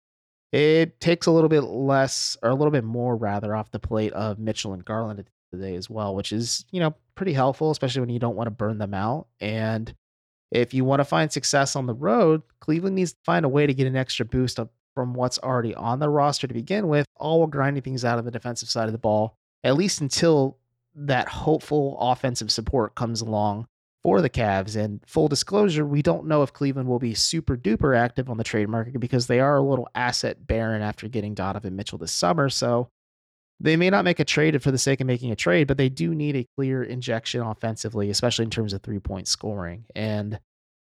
it 0.53 1.01
takes 1.01 1.27
a 1.27 1.31
little 1.31 1.49
bit 1.49 1.63
less 1.63 2.37
or 2.43 2.51
a 2.51 2.55
little 2.55 2.71
bit 2.71 2.85
more 2.85 3.17
rather 3.17 3.55
off 3.55 3.71
the 3.71 3.79
plate 3.79 4.13
of 4.13 4.39
Mitchell 4.39 4.73
and 4.73 4.85
Garland 4.85 5.25
today 5.53 5.75
as 5.75 5.91
well, 5.91 6.15
which 6.15 6.33
is, 6.33 6.65
you 6.71 6.81
know, 6.81 6.95
pretty 7.15 7.33
helpful, 7.33 7.71
especially 7.71 8.01
when 8.01 8.11
you 8.11 8.19
don't 8.19 8.37
want 8.37 8.47
to 8.47 8.53
burn 8.53 8.79
them 8.79 8.95
out. 8.95 9.27
And 9.41 9.93
if 10.51 10.73
you 10.73 10.85
want 10.85 11.01
to 11.01 11.05
find 11.05 11.31
success 11.31 11.77
on 11.77 11.87
the 11.87 11.95
road, 11.95 12.43
Cleveland 12.61 12.97
needs 12.97 13.13
to 13.13 13.19
find 13.25 13.45
a 13.45 13.49
way 13.49 13.67
to 13.67 13.75
get 13.75 13.87
an 13.87 13.97
extra 13.97 14.25
boost 14.25 14.59
up 14.59 14.73
from 14.95 15.15
what's 15.15 15.39
already 15.39 15.75
on 15.75 15.99
the 15.99 16.09
roster 16.09 16.47
to 16.47 16.55
begin 16.55 16.89
with, 16.89 17.07
all 17.17 17.39
while 17.39 17.47
grinding 17.47 17.83
things 17.83 18.05
out 18.05 18.19
on 18.19 18.25
the 18.25 18.31
defensive 18.31 18.69
side 18.69 18.87
of 18.87 18.93
the 18.93 18.99
ball, 18.99 19.37
at 19.63 19.77
least 19.77 20.01
until 20.01 20.57
that 20.95 21.29
hopeful 21.29 21.97
offensive 22.01 22.51
support 22.51 22.95
comes 22.95 23.21
along 23.21 23.69
for 24.03 24.21
the 24.21 24.31
Cavs. 24.31 24.77
And 24.77 25.01
full 25.07 25.29
disclosure, 25.29 25.87
we 25.87 26.03
don't 26.03 26.27
know 26.27 26.43
if 26.43 26.53
Cleveland 26.53 26.89
will 26.89 26.99
be 26.99 27.15
super 27.15 27.57
duper 27.57 27.97
active 27.97 28.31
on 28.31 28.37
the 28.37 28.45
trade 28.45 28.69
market 28.69 28.99
because 29.01 29.27
they 29.27 29.41
are 29.41 29.57
a 29.57 29.63
little 29.63 29.89
asset 29.95 30.47
barren 30.47 30.83
after 30.83 31.09
getting 31.09 31.35
Donovan 31.35 31.77
Mitchell 31.77 31.99
this 31.99 32.13
summer. 32.13 32.49
So 32.49 32.89
they 33.61 33.77
may 33.77 33.91
not 33.91 34.05
make 34.05 34.21
a 34.21 34.25
trade 34.25 34.63
for 34.63 34.71
the 34.71 34.79
sake 34.79 35.01
of 35.01 35.07
making 35.07 35.33
a 35.33 35.37
trade, 35.37 35.67
but 35.67 35.77
they 35.77 35.89
do 35.89 36.15
need 36.15 36.37
a 36.37 36.47
clear 36.57 36.83
injection 36.83 37.41
offensively, 37.41 38.11
especially 38.11 38.45
in 38.45 38.51
terms 38.51 38.73
of 38.73 38.83
three 38.83 39.01
point 39.01 39.29
scoring. 39.29 39.85
And 39.95 40.39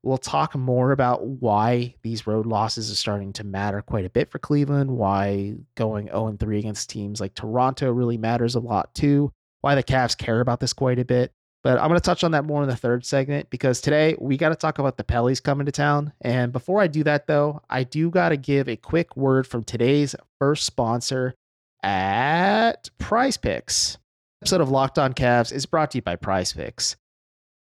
We'll 0.04 0.18
talk 0.18 0.54
more 0.54 0.92
about 0.92 1.26
why 1.26 1.96
these 2.02 2.28
road 2.28 2.46
losses 2.46 2.92
are 2.92 2.96
starting 2.96 3.32
to 3.34 3.46
matter 3.46 3.82
quite 3.82 4.04
a 4.04 4.10
bit 4.10 4.30
for 4.30 4.38
Cleveland, 4.38 4.92
why 4.92 5.56
going 5.76 6.08
0 6.08 6.36
3 6.38 6.60
against 6.60 6.90
teams 6.90 7.22
like 7.22 7.34
Toronto 7.34 7.90
really 7.90 8.18
matters 8.18 8.56
a 8.56 8.60
lot 8.60 8.94
too, 8.94 9.32
why 9.62 9.76
the 9.76 9.84
Cavs 9.84 10.18
care 10.18 10.42
about 10.42 10.60
this 10.60 10.74
quite 10.74 11.00
a 11.00 11.06
bit. 11.06 11.32
But 11.64 11.80
I'm 11.80 11.88
going 11.88 12.00
to 12.00 12.02
touch 12.02 12.26
on 12.26 12.32
that 12.32 12.44
more 12.44 12.62
in 12.62 12.68
the 12.68 12.76
third 12.76 13.06
segment 13.06 13.50
because 13.50 13.80
today 13.80 14.16
we 14.20 14.36
got 14.36 14.50
to 14.50 14.56
talk 14.56 14.80
about 14.80 14.98
the 14.98 15.04
Pellies 15.04 15.42
coming 15.42 15.66
to 15.66 15.72
town. 15.72 16.12
And 16.20 16.52
before 16.52 16.82
I 16.82 16.88
do 16.88 17.04
that, 17.06 17.26
though, 17.26 17.62
I 17.70 17.84
do 17.84 18.10
got 18.10 18.30
to 18.30 18.38
give 18.38 18.68
a 18.68 18.76
quick 18.76 19.16
word 19.16 19.48
from 19.48 19.64
today's 19.64 20.14
first 20.40 20.66
sponsor 20.66 21.36
at 21.82 22.90
Prize 22.98 23.38
Picks. 23.38 23.98
Episode 24.42 24.60
of 24.60 24.70
Locked 24.70 25.00
On 25.00 25.14
Cavs 25.14 25.54
is 25.54 25.66
brought 25.66 25.92
to 25.92 26.00
you 26.00 26.02
by 26.02 26.18
Prize 26.18 26.52
Picks. 26.52 26.98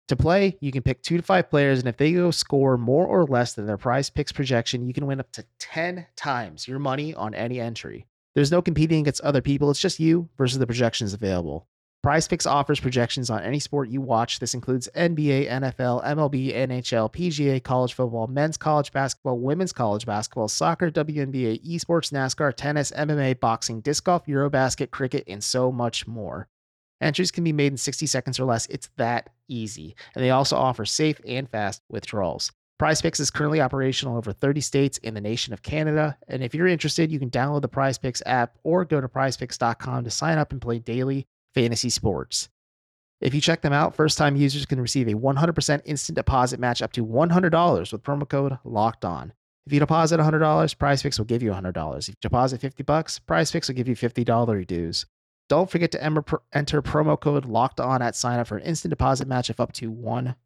To 0.08 0.16
play, 0.16 0.56
you 0.60 0.72
can 0.72 0.82
pick 0.82 1.02
two 1.02 1.18
to 1.18 1.22
five 1.22 1.50
players, 1.50 1.78
and 1.78 1.86
if 1.86 1.96
they 1.96 2.12
go 2.12 2.32
score 2.32 2.76
more 2.76 3.06
or 3.06 3.24
less 3.26 3.52
than 3.52 3.66
their 3.66 3.76
prize 3.76 4.10
picks 4.10 4.32
projection, 4.32 4.84
you 4.84 4.92
can 4.92 5.06
win 5.06 5.20
up 5.20 5.30
to 5.32 5.44
10 5.60 6.04
times 6.16 6.66
your 6.66 6.80
money 6.80 7.14
on 7.14 7.32
any 7.32 7.60
entry. 7.60 8.06
There's 8.34 8.50
no 8.50 8.60
competing 8.60 9.02
against 9.02 9.20
other 9.20 9.40
people, 9.40 9.70
it's 9.70 9.78
just 9.78 10.00
you 10.00 10.28
versus 10.36 10.58
the 10.58 10.66
projections 10.66 11.14
available. 11.14 11.68
Prize 12.02 12.26
Picks 12.26 12.46
offers 12.46 12.80
projections 12.80 13.28
on 13.28 13.42
any 13.42 13.58
sport 13.58 13.90
you 13.90 14.00
watch. 14.00 14.38
This 14.38 14.54
includes 14.54 14.88
NBA, 14.96 15.50
NFL, 15.50 16.02
MLB, 16.02 16.56
NHL, 16.56 17.12
PGA, 17.12 17.62
college 17.62 17.92
football, 17.92 18.26
men's 18.26 18.56
college 18.56 18.90
basketball, 18.90 19.38
women's 19.38 19.74
college 19.74 20.06
basketball, 20.06 20.48
soccer, 20.48 20.90
WNBA, 20.90 21.62
esports, 21.62 22.10
NASCAR, 22.10 22.54
tennis, 22.56 22.90
MMA, 22.92 23.38
boxing, 23.38 23.82
disc 23.82 24.04
golf, 24.04 24.24
Eurobasket, 24.24 24.90
cricket, 24.90 25.24
and 25.26 25.44
so 25.44 25.70
much 25.70 26.06
more. 26.06 26.48
Entries 27.02 27.30
can 27.30 27.44
be 27.44 27.52
made 27.52 27.72
in 27.72 27.76
60 27.76 28.06
seconds 28.06 28.40
or 28.40 28.46
less. 28.46 28.64
It's 28.66 28.88
that 28.96 29.28
easy. 29.48 29.94
And 30.14 30.24
they 30.24 30.30
also 30.30 30.56
offer 30.56 30.86
safe 30.86 31.20
and 31.26 31.50
fast 31.50 31.82
withdrawals. 31.90 32.50
PrizePicks 32.80 33.20
is 33.20 33.30
currently 33.30 33.60
operational 33.60 34.16
over 34.16 34.32
30 34.32 34.62
states 34.62 34.96
in 34.98 35.12
the 35.12 35.20
nation 35.20 35.52
of 35.52 35.62
Canada. 35.62 36.16
And 36.28 36.42
if 36.42 36.54
you're 36.54 36.66
interested, 36.66 37.12
you 37.12 37.18
can 37.18 37.28
download 37.28 37.60
the 37.60 37.68
PrizePicks 37.68 38.22
app 38.24 38.56
or 38.62 38.86
go 38.86 39.02
to 39.02 39.08
prizepicks.com 39.08 40.04
to 40.04 40.10
sign 40.10 40.38
up 40.38 40.52
and 40.52 40.62
play 40.62 40.78
daily 40.78 41.26
fantasy 41.54 41.90
sports. 41.90 42.48
If 43.20 43.34
you 43.34 43.40
check 43.40 43.60
them 43.60 43.72
out, 43.72 43.94
first 43.94 44.16
time 44.16 44.36
users 44.36 44.64
can 44.64 44.80
receive 44.80 45.06
a 45.08 45.14
100% 45.14 45.82
instant 45.84 46.16
deposit 46.16 46.58
match 46.58 46.80
up 46.80 46.92
to 46.92 47.04
$100 47.04 47.92
with 47.92 48.02
promo 48.02 48.28
code 48.28 48.58
locked 48.64 49.04
on. 49.04 49.34
If 49.66 49.74
you 49.74 49.78
deposit 49.78 50.18
$100, 50.18 50.40
PrizePicks 50.76 51.18
will 51.18 51.26
give 51.26 51.42
you 51.42 51.50
$100. 51.50 51.98
If 51.98 52.08
you 52.08 52.14
deposit 52.22 52.62
50 52.62 52.82
bucks, 52.82 53.20
PrizePicks 53.28 53.68
will 53.68 53.74
give 53.74 53.88
you 53.88 53.94
$50 53.94 54.66
dues. 54.66 55.04
Don't 55.50 55.70
forget 55.70 55.92
to 55.92 56.02
enter 56.02 56.22
promo 56.82 57.20
code 57.20 57.44
locked 57.44 57.78
on 57.78 58.00
at 58.00 58.16
sign 58.16 58.38
up 58.38 58.46
for 58.46 58.56
an 58.56 58.62
instant 58.62 58.90
deposit 58.90 59.28
match 59.28 59.50
of 59.50 59.60
up 59.60 59.72
to 59.74 59.92
$100. 59.92 60.36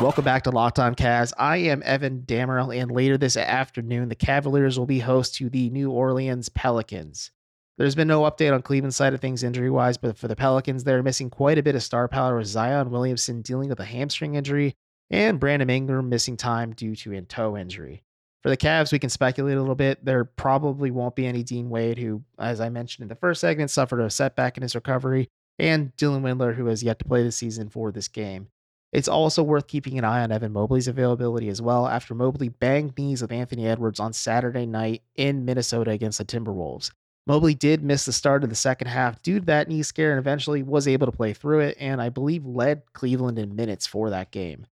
Welcome 0.00 0.24
back 0.24 0.44
to 0.44 0.50
Locked 0.50 0.78
On 0.78 0.94
Cavs. 0.94 1.32
I 1.38 1.58
am 1.58 1.82
Evan 1.84 2.22
Dammarell, 2.22 2.76
and 2.76 2.90
later 2.90 3.18
this 3.18 3.36
afternoon, 3.36 4.08
the 4.08 4.14
Cavaliers 4.14 4.78
will 4.78 4.86
be 4.86 5.00
host 5.00 5.34
to 5.36 5.48
the 5.48 5.70
New 5.70 5.90
Orleans 5.90 6.48
Pelicans. 6.48 7.30
There's 7.76 7.94
been 7.94 8.08
no 8.08 8.22
update 8.22 8.52
on 8.52 8.62
Cleveland's 8.62 8.96
side 8.96 9.14
of 9.14 9.20
things 9.20 9.44
injury 9.44 9.70
wise, 9.70 9.96
but 9.96 10.18
for 10.18 10.26
the 10.26 10.34
Pelicans, 10.34 10.82
they're 10.82 11.02
missing 11.02 11.30
quite 11.30 11.58
a 11.58 11.62
bit 11.62 11.76
of 11.76 11.82
star 11.82 12.08
power 12.08 12.36
with 12.36 12.48
Zion 12.48 12.90
Williamson 12.90 13.40
dealing 13.42 13.68
with 13.68 13.78
a 13.78 13.84
hamstring 13.84 14.34
injury 14.34 14.74
and 15.10 15.38
Brandon 15.38 15.70
Ingram 15.70 16.08
missing 16.08 16.36
time 16.36 16.72
due 16.72 16.96
to 16.96 17.16
a 17.16 17.22
toe 17.22 17.56
injury. 17.56 18.02
For 18.42 18.50
the 18.50 18.56
Cavs, 18.56 18.92
we 18.92 18.98
can 18.98 19.10
speculate 19.10 19.56
a 19.56 19.60
little 19.60 19.74
bit. 19.74 20.04
There 20.04 20.24
probably 20.24 20.90
won't 20.90 21.16
be 21.16 21.26
any 21.26 21.42
Dean 21.42 21.70
Wade, 21.70 21.98
who, 21.98 22.22
as 22.38 22.60
I 22.60 22.68
mentioned 22.68 23.04
in 23.04 23.08
the 23.08 23.14
first 23.14 23.40
segment, 23.40 23.70
suffered 23.70 24.00
a 24.00 24.10
setback 24.10 24.56
in 24.56 24.62
his 24.62 24.74
recovery, 24.74 25.28
and 25.58 25.94
Dylan 25.96 26.22
Windler, 26.22 26.54
who 26.54 26.66
has 26.66 26.82
yet 26.82 26.98
to 26.98 27.04
play 27.04 27.22
the 27.22 27.32
season 27.32 27.68
for 27.68 27.92
this 27.92 28.08
game. 28.08 28.48
It's 28.92 29.08
also 29.08 29.42
worth 29.42 29.66
keeping 29.66 29.98
an 29.98 30.04
eye 30.04 30.22
on 30.22 30.32
Evan 30.32 30.52
Mobley's 30.52 30.88
availability 30.88 31.48
as 31.48 31.60
well 31.60 31.86
after 31.86 32.14
Mobley 32.14 32.48
banged 32.48 32.96
knees 32.96 33.20
with 33.20 33.32
Anthony 33.32 33.66
Edwards 33.66 34.00
on 34.00 34.14
Saturday 34.14 34.64
night 34.64 35.02
in 35.14 35.44
Minnesota 35.44 35.90
against 35.90 36.18
the 36.18 36.24
Timberwolves. 36.24 36.90
Mobley 37.26 37.54
did 37.54 37.84
miss 37.84 38.06
the 38.06 38.12
start 38.14 38.42
of 38.42 38.48
the 38.48 38.56
second 38.56 38.86
half 38.86 39.20
due 39.20 39.40
to 39.40 39.44
that 39.44 39.68
knee 39.68 39.82
scare 39.82 40.12
and 40.12 40.18
eventually 40.18 40.62
was 40.62 40.88
able 40.88 41.04
to 41.06 41.12
play 41.12 41.34
through 41.34 41.60
it, 41.60 41.76
and 41.78 42.00
I 42.00 42.08
believe 42.08 42.46
led 42.46 42.82
Cleveland 42.94 43.38
in 43.38 43.54
minutes 43.54 43.86
for 43.86 44.08
that 44.08 44.30
game. 44.30 44.66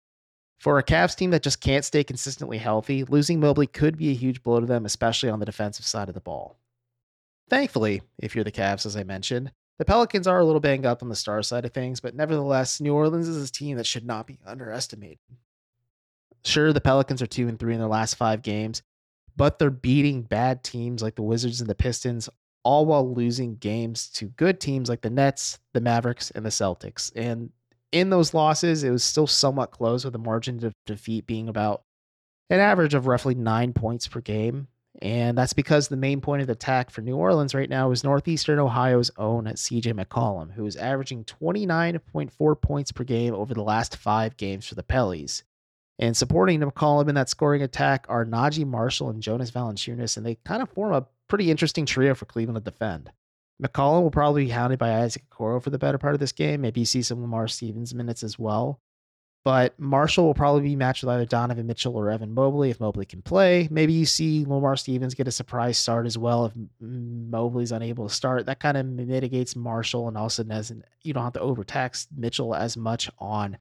For 0.58 0.78
a 0.78 0.82
Cavs 0.82 1.14
team 1.14 1.32
that 1.32 1.42
just 1.42 1.61
can't 1.61 1.85
stay 1.85 2.02
consistently 2.02 2.56
healthy, 2.56 3.04
losing 3.04 3.40
Mobley 3.40 3.66
could 3.66 3.99
be 3.99 4.08
a 4.11 4.14
huge 4.14 4.42
blow 4.42 4.61
to 4.61 4.66
them, 4.66 4.87
especially 4.87 5.28
on 5.28 5.38
the 5.38 5.44
defensive 5.44 5.85
side 5.85 6.08
of 6.08 6.14
the 6.14 6.20
ball. 6.23 6.56
Thankfully, 7.50 8.00
if 8.18 8.35
you're 8.35 8.42
the 8.42 8.50
Cavs, 8.50 8.87
as 8.87 8.96
I 8.96 9.04
mentioned, 9.04 9.52
the 9.78 9.85
Pelicans 9.85 10.26
are 10.26 10.40
a 10.40 10.45
little 10.45 10.61
banged 10.61 10.87
up 10.87 11.02
on 11.02 11.09
the 11.09 11.16
star 11.16 11.42
side 11.42 11.64
of 11.64 11.73
things, 11.73 12.00
but 12.00 12.14
nevertheless, 12.14 12.80
New 12.80 12.95
Orleans 12.95 13.28
is 13.28 13.49
a 13.49 13.52
team 13.52 13.76
that 13.76 13.87
should 13.87 14.06
not 14.06 14.26
be 14.26 14.38
underestimated. 14.47 15.18
Sure, 16.45 16.73
the 16.73 16.80
Pelicans 16.80 17.21
are 17.21 17.26
2 17.26 17.49
and 17.49 17.59
3 17.59 17.75
in 17.75 17.80
their 17.80 17.88
last 17.88 18.14
5 18.14 18.42
games, 18.42 18.83
but 19.37 19.59
they're 19.59 19.71
beating 19.71 20.23
bad 20.23 20.62
teams 20.62 21.02
like 21.02 21.16
the 21.16 21.23
Wizards 21.23 21.61
and 21.61 21.68
the 21.68 21.75
Pistons, 21.75 22.28
all 22.62 22.87
while 22.87 23.12
losing 23.12 23.56
games 23.56 24.09
to 24.11 24.26
good 24.26 24.61
teams 24.61 24.88
like 24.88 25.02
the 25.02 25.11
Nets, 25.11 25.59
the 25.75 25.80
Mavericks, 25.80 26.30
and 26.30 26.45
the 26.45 26.50
Celtics. 26.50 27.12
And 27.14 27.50
in 27.92 28.11
those 28.11 28.35
losses, 28.35 28.83
it 28.83 28.90
was 28.90 29.04
still 29.04 29.26
somewhat 29.26 29.71
close 29.71 30.04
with 30.04 30.12
the 30.12 30.18
margin 30.18 30.64
of 30.64 30.73
defeat 30.87 31.26
being 31.26 31.49
about 31.49 31.83
an 32.50 32.61
average 32.61 32.95
of 32.95 33.06
roughly 33.06 33.35
nine 33.35 33.73
points 33.73 34.06
per 34.09 34.21
game. 34.21 34.68
And 35.03 35.37
that's 35.37 35.53
because 35.53 35.88
the 35.88 35.97
main 35.97 36.21
point 36.21 36.43
of 36.43 36.49
attack 36.49 36.91
for 36.91 37.03
New 37.03 37.17
Orleans 37.17 37.55
right 37.55 37.69
now 37.69 37.91
is 37.91 38.03
Northeastern 38.03 38.59
Ohio's 38.59 39.11
own 39.19 39.45
CJ 39.45 39.93
McCollum, 39.93 40.53
who 40.53 40.65
is 40.65 40.76
averaging 40.76 41.25
29.4 41.25 42.61
points 42.61 42.93
per 42.93 43.05
game 43.05 43.35
over 43.35 43.53
the 43.53 43.62
last 43.62 43.97
five 43.97 44.37
games 44.37 44.67
for 44.67 44.75
the 44.75 44.83
Pellies. 44.83 45.43
And 45.99 46.17
supporting 46.17 46.61
McCollum 46.61 47.09
in 47.09 47.15
that 47.15 47.29
scoring 47.29 47.62
attack 47.62 48.07
are 48.09 48.25
Naji 48.25 48.67
Marshall 48.67 49.11
and 49.11 49.23
Jonas 49.23 49.50
Valanciunas, 49.50 50.17
and 50.17 50.25
they 50.25 50.37
kind 50.45 50.62
of 50.62 50.71
form 50.71 50.93
a 50.93 51.07
pretty 51.29 51.50
interesting 51.50 51.87
trio 51.87 52.15
for 52.15 52.26
Cleveland 52.26 52.65
to 52.65 52.71
defend. 52.71 53.11
McCollum 53.62 54.03
will 54.03 54.11
probably 54.11 54.45
be 54.45 54.50
hounded 54.50 54.79
by 54.79 55.00
Isaac 55.00 55.25
Okoro 55.31 55.62
for 55.62 55.71
the 55.71 55.79
better 55.79 55.99
part 55.99 56.15
of 56.15 56.21
this 56.21 56.33
game. 56.33 56.61
Maybe 56.61 56.81
you 56.81 56.87
see 56.87 57.03
some 57.03 57.23
Lamar 57.23 57.49
Stevens 57.49 57.95
minutes 57.95 58.23
as 58.23 58.38
well. 58.38 58.81
But 59.47 59.79
Marshall 59.79 60.25
will 60.25 60.35
probably 60.35 60.62
be 60.62 60.75
matched 60.75 61.05
with 61.05 61.11
either 61.11 61.25
Donovan 61.25 61.69
Mitchell 61.69 61.97
or 61.97 62.11
Evan 62.11 62.35
Mobley 62.35 62.71
if 62.71 62.81
Mobley 62.81 63.07
can 63.07 63.23
play. 63.23 63.69
Maybe 63.71 63.93
you 63.93 64.05
see 64.05 64.45
Lamar 64.45 64.75
Stevens 64.75 65.15
get 65.15 65.29
a 65.29 65.31
surprise 65.31 65.79
start 65.79 66.05
as 66.05 66.19
well 66.19 66.47
if 66.47 66.53
Mobley's 66.81 67.71
unable 67.71 68.09
to 68.09 68.12
start. 68.12 68.47
That 68.47 68.59
kind 68.59 68.76
of 68.76 68.85
mitigates 68.87 69.55
Marshall 69.55 70.09
and 70.09 70.19
also 70.19 70.43
doesn't 70.43 70.85
you 71.03 71.12
don't 71.12 71.23
have 71.23 71.35
to 71.35 71.41
overtax 71.41 72.09
Mitchell 72.17 72.57
as 72.57 72.76
much 72.76 73.09
on 73.21 73.59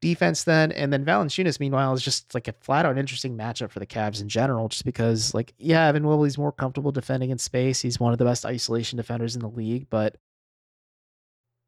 defense 0.00 0.44
then. 0.44 0.70
And 0.70 0.92
then 0.92 1.04
Valanciunas, 1.04 1.58
meanwhile, 1.58 1.92
is 1.92 2.02
just 2.02 2.32
like 2.32 2.46
a 2.46 2.54
flat 2.60 2.86
out 2.86 2.96
interesting 2.96 3.36
matchup 3.36 3.72
for 3.72 3.80
the 3.80 3.86
Cavs 3.86 4.20
in 4.20 4.28
general, 4.28 4.68
just 4.68 4.84
because 4.84 5.34
like, 5.34 5.54
yeah, 5.58 5.88
Evan 5.88 6.04
Mobley's 6.04 6.38
more 6.38 6.52
comfortable 6.52 6.92
defending 6.92 7.30
in 7.30 7.38
space. 7.38 7.80
He's 7.80 7.98
one 7.98 8.12
of 8.12 8.18
the 8.18 8.24
best 8.24 8.46
isolation 8.46 8.96
defenders 8.96 9.34
in 9.34 9.42
the 9.42 9.48
league, 9.48 9.88
but 9.90 10.18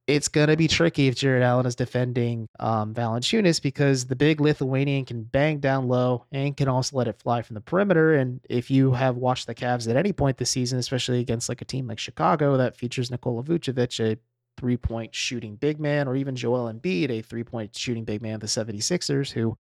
it's 0.09 0.29
going 0.29 0.49
to 0.49 0.57
be 0.57 0.67
tricky 0.67 1.07
if 1.07 1.15
Jarrett 1.15 1.43
Allen 1.43 1.67
is 1.67 1.77
defending 1.77 2.49
um, 2.59 2.95
Valanciunas 2.95 3.61
because 3.61 4.07
the 4.07 4.17
big 4.17 4.41
Lithuanian 4.41 5.05
can 5.05 5.23
bang 5.23 5.59
down 5.59 5.87
low 5.87 6.25
and 6.33 6.57
can 6.57 6.67
also 6.67 6.97
let 6.97 7.09
it 7.09 7.21
fly 7.21 7.43
from 7.43 7.55
the 7.55 7.61
perimeter. 7.61 8.15
And 8.15 8.41
if 8.49 8.71
you 8.71 8.93
have 8.93 9.17
watched 9.17 9.47
the 9.47 9.55
Cavs 9.55 9.87
at 9.87 9.97
any 9.97 10.15
point 10.15 10.39
this 10.39 10.49
season, 10.49 10.79
especially 10.79 11.21
against 11.21 11.51
like 11.51 11.61
a 11.61 11.67
team 11.67 11.87
like 11.87 11.99
Chicago 11.99 12.57
that 12.57 12.75
features 12.75 13.11
Nikola 13.11 13.43
Vucevic, 13.43 14.01
a 14.01 14.19
three 14.57 14.79
point 14.79 15.15
shooting 15.15 15.57
big 15.57 15.79
man, 15.79 16.09
or 16.09 16.17
even 16.17 16.35
Joel 16.35 16.73
Embiid, 16.73 17.11
a 17.11 17.21
three 17.21 17.45
point 17.45 17.77
shooting 17.77 18.05
big 18.05 18.23
man, 18.23 18.37
of 18.37 18.41
the 18.41 18.47
76ers, 18.47 19.31
who 19.31 19.59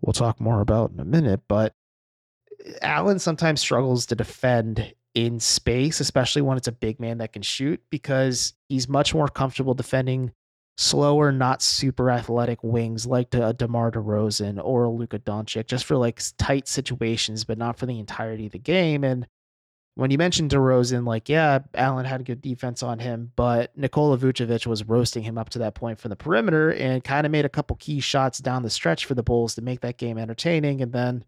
we'll 0.00 0.12
talk 0.12 0.40
more 0.40 0.60
about 0.60 0.92
in 0.92 1.00
a 1.00 1.04
minute, 1.04 1.40
but 1.48 1.74
Allen 2.82 3.18
sometimes 3.18 3.60
struggles 3.60 4.06
to 4.06 4.14
defend 4.14 4.94
in 5.18 5.40
space, 5.40 5.98
especially 5.98 6.42
when 6.42 6.56
it's 6.56 6.68
a 6.68 6.72
big 6.72 7.00
man 7.00 7.18
that 7.18 7.32
can 7.32 7.42
shoot, 7.42 7.82
because 7.90 8.54
he's 8.68 8.88
much 8.88 9.12
more 9.12 9.26
comfortable 9.26 9.74
defending 9.74 10.30
slower, 10.76 11.32
not 11.32 11.60
super 11.60 12.08
athletic 12.08 12.62
wings 12.62 13.04
like 13.04 13.34
a 13.34 13.52
DeMar 13.52 13.90
DeRozan 13.90 14.60
or 14.62 14.84
a 14.84 14.88
Luka 14.88 15.18
Doncic, 15.18 15.66
just 15.66 15.86
for 15.86 15.96
like 15.96 16.22
tight 16.38 16.68
situations, 16.68 17.42
but 17.42 17.58
not 17.58 17.76
for 17.76 17.86
the 17.86 17.98
entirety 17.98 18.46
of 18.46 18.52
the 18.52 18.60
game. 18.60 19.02
And 19.02 19.26
when 19.96 20.12
you 20.12 20.18
mentioned 20.18 20.52
DeRozan, 20.52 21.04
like, 21.04 21.28
yeah, 21.28 21.58
Allen 21.74 22.04
had 22.04 22.24
good 22.24 22.40
defense 22.40 22.84
on 22.84 23.00
him, 23.00 23.32
but 23.34 23.76
Nikola 23.76 24.18
Vucevic 24.18 24.68
was 24.68 24.84
roasting 24.84 25.24
him 25.24 25.36
up 25.36 25.48
to 25.48 25.58
that 25.58 25.74
point 25.74 25.98
from 25.98 26.10
the 26.10 26.16
perimeter 26.16 26.72
and 26.72 27.02
kind 27.02 27.26
of 27.26 27.32
made 27.32 27.44
a 27.44 27.48
couple 27.48 27.74
key 27.74 27.98
shots 27.98 28.38
down 28.38 28.62
the 28.62 28.70
stretch 28.70 29.04
for 29.04 29.14
the 29.14 29.24
Bulls 29.24 29.56
to 29.56 29.62
make 29.62 29.80
that 29.80 29.98
game 29.98 30.16
entertaining. 30.16 30.80
And 30.80 30.92
then 30.92 31.24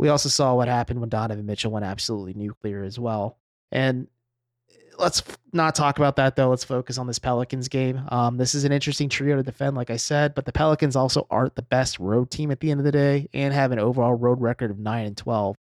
we 0.00 0.08
also 0.08 0.30
saw 0.30 0.54
what 0.54 0.66
happened 0.66 0.98
when 0.98 1.10
Donovan 1.10 1.44
Mitchell 1.44 1.72
went 1.72 1.84
absolutely 1.84 2.32
nuclear 2.32 2.82
as 2.82 2.98
well. 2.98 3.36
And 3.70 4.08
let's 4.98 5.22
not 5.52 5.74
talk 5.74 5.98
about 5.98 6.16
that 6.16 6.36
though. 6.36 6.48
Let's 6.48 6.64
focus 6.64 6.96
on 6.96 7.06
this 7.06 7.18
Pelicans 7.18 7.68
game. 7.68 8.00
Um, 8.08 8.38
this 8.38 8.54
is 8.54 8.64
an 8.64 8.72
interesting 8.72 9.10
trio 9.10 9.36
to 9.36 9.42
defend, 9.42 9.76
like 9.76 9.90
I 9.90 9.98
said, 9.98 10.34
but 10.34 10.46
the 10.46 10.52
Pelicans 10.52 10.96
also 10.96 11.26
aren't 11.30 11.54
the 11.54 11.60
best 11.60 11.98
road 11.98 12.30
team 12.30 12.50
at 12.50 12.60
the 12.60 12.70
end 12.70 12.80
of 12.80 12.84
the 12.84 12.92
day 12.92 13.28
and 13.34 13.52
have 13.52 13.72
an 13.72 13.78
overall 13.78 14.14
road 14.14 14.40
record 14.40 14.70
of 14.70 14.78
9 14.78 15.04
and 15.04 15.18
12. 15.18 15.54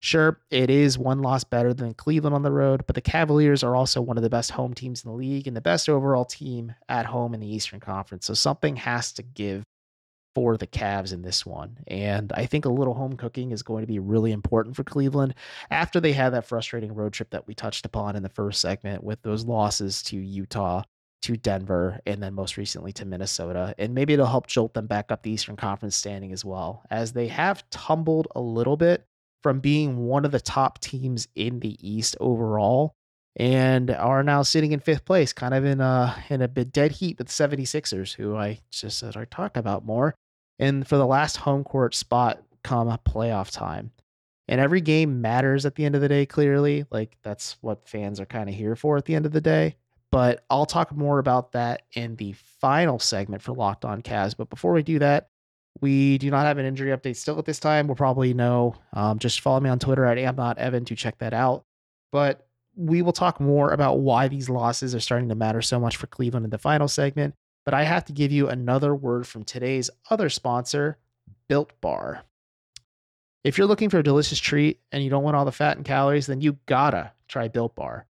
Sure, 0.00 0.40
it 0.50 0.70
is 0.70 0.98
one 0.98 1.22
loss 1.22 1.44
better 1.44 1.72
than 1.72 1.94
Cleveland 1.94 2.34
on 2.34 2.42
the 2.42 2.50
road, 2.50 2.84
but 2.88 2.96
the 2.96 3.00
Cavaliers 3.00 3.62
are 3.62 3.76
also 3.76 4.02
one 4.02 4.16
of 4.16 4.24
the 4.24 4.28
best 4.28 4.50
home 4.50 4.74
teams 4.74 5.04
in 5.04 5.10
the 5.12 5.16
league 5.16 5.46
and 5.46 5.56
the 5.56 5.60
best 5.60 5.88
overall 5.88 6.24
team 6.24 6.74
at 6.88 7.06
home 7.06 7.32
in 7.32 7.38
the 7.38 7.54
Eastern 7.54 7.78
Conference. 7.78 8.26
So 8.26 8.34
something 8.34 8.74
has 8.74 9.12
to 9.12 9.22
give 9.22 9.62
for 10.34 10.56
the 10.56 10.66
Cavs 10.66 11.12
in 11.12 11.22
this 11.22 11.46
one. 11.46 11.78
And 11.86 12.32
I 12.32 12.46
think 12.46 12.64
a 12.64 12.70
little 12.70 12.94
home 12.94 13.16
cooking 13.16 13.52
is 13.52 13.62
going 13.62 13.82
to 13.82 13.86
be 13.86 13.98
really 13.98 14.32
important 14.32 14.76
for 14.76 14.84
Cleveland 14.84 15.34
after 15.70 16.00
they 16.00 16.12
had 16.12 16.30
that 16.30 16.46
frustrating 16.46 16.94
road 16.94 17.12
trip 17.12 17.30
that 17.30 17.46
we 17.46 17.54
touched 17.54 17.86
upon 17.86 18.16
in 18.16 18.22
the 18.22 18.28
first 18.28 18.60
segment 18.60 19.04
with 19.04 19.22
those 19.22 19.44
losses 19.44 20.02
to 20.04 20.16
Utah, 20.16 20.82
to 21.22 21.36
Denver, 21.36 22.00
and 22.06 22.22
then 22.22 22.34
most 22.34 22.56
recently 22.56 22.92
to 22.92 23.04
Minnesota. 23.04 23.74
And 23.78 23.94
maybe 23.94 24.12
it'll 24.12 24.26
help 24.26 24.46
jolt 24.46 24.74
them 24.74 24.86
back 24.86 25.10
up 25.10 25.22
the 25.22 25.30
Eastern 25.30 25.56
Conference 25.56 25.96
standing 25.96 26.32
as 26.32 26.44
well, 26.44 26.82
as 26.90 27.12
they 27.12 27.28
have 27.28 27.68
tumbled 27.70 28.28
a 28.34 28.40
little 28.40 28.76
bit 28.76 29.06
from 29.42 29.60
being 29.60 29.98
one 30.06 30.24
of 30.24 30.32
the 30.32 30.40
top 30.40 30.80
teams 30.80 31.28
in 31.34 31.60
the 31.60 31.76
East 31.86 32.16
overall 32.18 32.94
and 33.36 33.90
are 33.90 34.22
now 34.22 34.42
sitting 34.42 34.72
in 34.72 34.80
fifth 34.80 35.04
place, 35.04 35.32
kind 35.32 35.54
of 35.54 35.64
in 35.64 35.80
a 35.80 36.24
in 36.28 36.40
a 36.40 36.48
bit 36.48 36.72
dead 36.72 36.92
heat 36.92 37.18
with 37.18 37.28
the 37.28 37.32
76ers, 37.32 38.14
who 38.14 38.36
I 38.36 38.60
just 38.70 38.98
said 38.98 39.16
I 39.16 39.24
talk 39.24 39.56
about 39.56 39.84
more 39.84 40.14
and 40.58 40.86
for 40.86 40.96
the 40.96 41.06
last 41.06 41.36
home 41.36 41.64
court 41.64 41.94
spot 41.94 42.42
come 42.62 42.88
playoff 43.06 43.50
time. 43.50 43.90
And 44.48 44.60
every 44.60 44.80
game 44.80 45.20
matters 45.22 45.64
at 45.64 45.74
the 45.74 45.84
end 45.84 45.94
of 45.94 46.00
the 46.00 46.08
day, 46.08 46.26
clearly. 46.26 46.84
Like 46.90 47.16
that's 47.22 47.56
what 47.60 47.88
fans 47.88 48.20
are 48.20 48.26
kind 48.26 48.48
of 48.48 48.54
here 48.54 48.76
for 48.76 48.96
at 48.96 49.04
the 49.04 49.14
end 49.14 49.26
of 49.26 49.32
the 49.32 49.40
day. 49.40 49.76
But 50.10 50.44
I'll 50.50 50.66
talk 50.66 50.94
more 50.94 51.18
about 51.18 51.52
that 51.52 51.82
in 51.92 52.16
the 52.16 52.34
final 52.60 52.98
segment 52.98 53.42
for 53.42 53.52
Locked 53.52 53.84
On 53.84 54.02
Cavs. 54.02 54.36
But 54.36 54.50
before 54.50 54.72
we 54.72 54.82
do 54.82 54.98
that, 55.00 55.28
we 55.80 56.18
do 56.18 56.30
not 56.30 56.46
have 56.46 56.58
an 56.58 56.66
injury 56.66 56.96
update 56.96 57.16
still 57.16 57.38
at 57.38 57.46
this 57.46 57.58
time. 57.58 57.88
We'll 57.88 57.96
probably 57.96 58.32
know. 58.32 58.76
Um, 58.92 59.18
just 59.18 59.40
follow 59.40 59.60
me 59.60 59.70
on 59.70 59.78
Twitter 59.78 60.04
at 60.04 60.18
am 60.18 60.36
to 60.84 60.94
check 60.94 61.18
that 61.18 61.34
out. 61.34 61.64
But 62.12 62.46
we 62.76 63.02
will 63.02 63.12
talk 63.12 63.40
more 63.40 63.72
about 63.72 64.00
why 64.00 64.28
these 64.28 64.48
losses 64.48 64.94
are 64.94 65.00
starting 65.00 65.30
to 65.30 65.34
matter 65.34 65.62
so 65.62 65.80
much 65.80 65.96
for 65.96 66.06
Cleveland 66.06 66.44
in 66.44 66.50
the 66.50 66.58
final 66.58 66.86
segment 66.86 67.34
but 67.64 67.74
I 67.74 67.84
have 67.84 68.04
to 68.06 68.12
give 68.12 68.32
you 68.32 68.48
another 68.48 68.94
word 68.94 69.26
from 69.26 69.44
today's 69.44 69.90
other 70.10 70.28
sponsor, 70.28 70.98
Built 71.48 71.72
Bar. 71.80 72.24
If 73.42 73.58
you're 73.58 73.66
looking 73.66 73.90
for 73.90 73.98
a 73.98 74.02
delicious 74.02 74.38
treat 74.38 74.80
and 74.90 75.04
you 75.04 75.10
don't 75.10 75.22
want 75.22 75.36
all 75.36 75.44
the 75.44 75.52
fat 75.52 75.76
and 75.76 75.84
calories, 75.84 76.26
then 76.26 76.40
you 76.40 76.58
gotta 76.66 77.12
try 77.28 77.48
Built 77.48 77.74
Bar. 77.74 78.06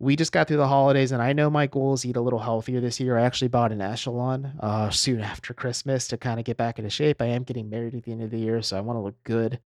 We 0.00 0.16
just 0.16 0.32
got 0.32 0.48
through 0.48 0.56
the 0.56 0.66
holidays, 0.66 1.12
and 1.12 1.22
I 1.22 1.32
know 1.32 1.48
my 1.48 1.66
goal 1.66 1.94
is 1.94 2.04
eat 2.04 2.16
a 2.16 2.20
little 2.20 2.38
healthier 2.38 2.80
this 2.80 2.98
year. 2.98 3.16
I 3.16 3.22
actually 3.22 3.48
bought 3.48 3.72
an 3.72 3.80
Echelon 3.80 4.52
uh, 4.60 4.90
soon 4.90 5.20
after 5.20 5.54
Christmas 5.54 6.08
to 6.08 6.16
kind 6.16 6.38
of 6.38 6.44
get 6.44 6.56
back 6.56 6.78
into 6.78 6.90
shape. 6.90 7.22
I 7.22 7.26
am 7.26 7.44
getting 7.44 7.70
married 7.70 7.94
at 7.94 8.02
the 8.02 8.12
end 8.12 8.22
of 8.22 8.30
the 8.30 8.38
year, 8.38 8.60
so 8.60 8.76
I 8.76 8.80
want 8.80 8.96
to 8.96 9.02
look 9.02 9.22
good, 9.22 9.60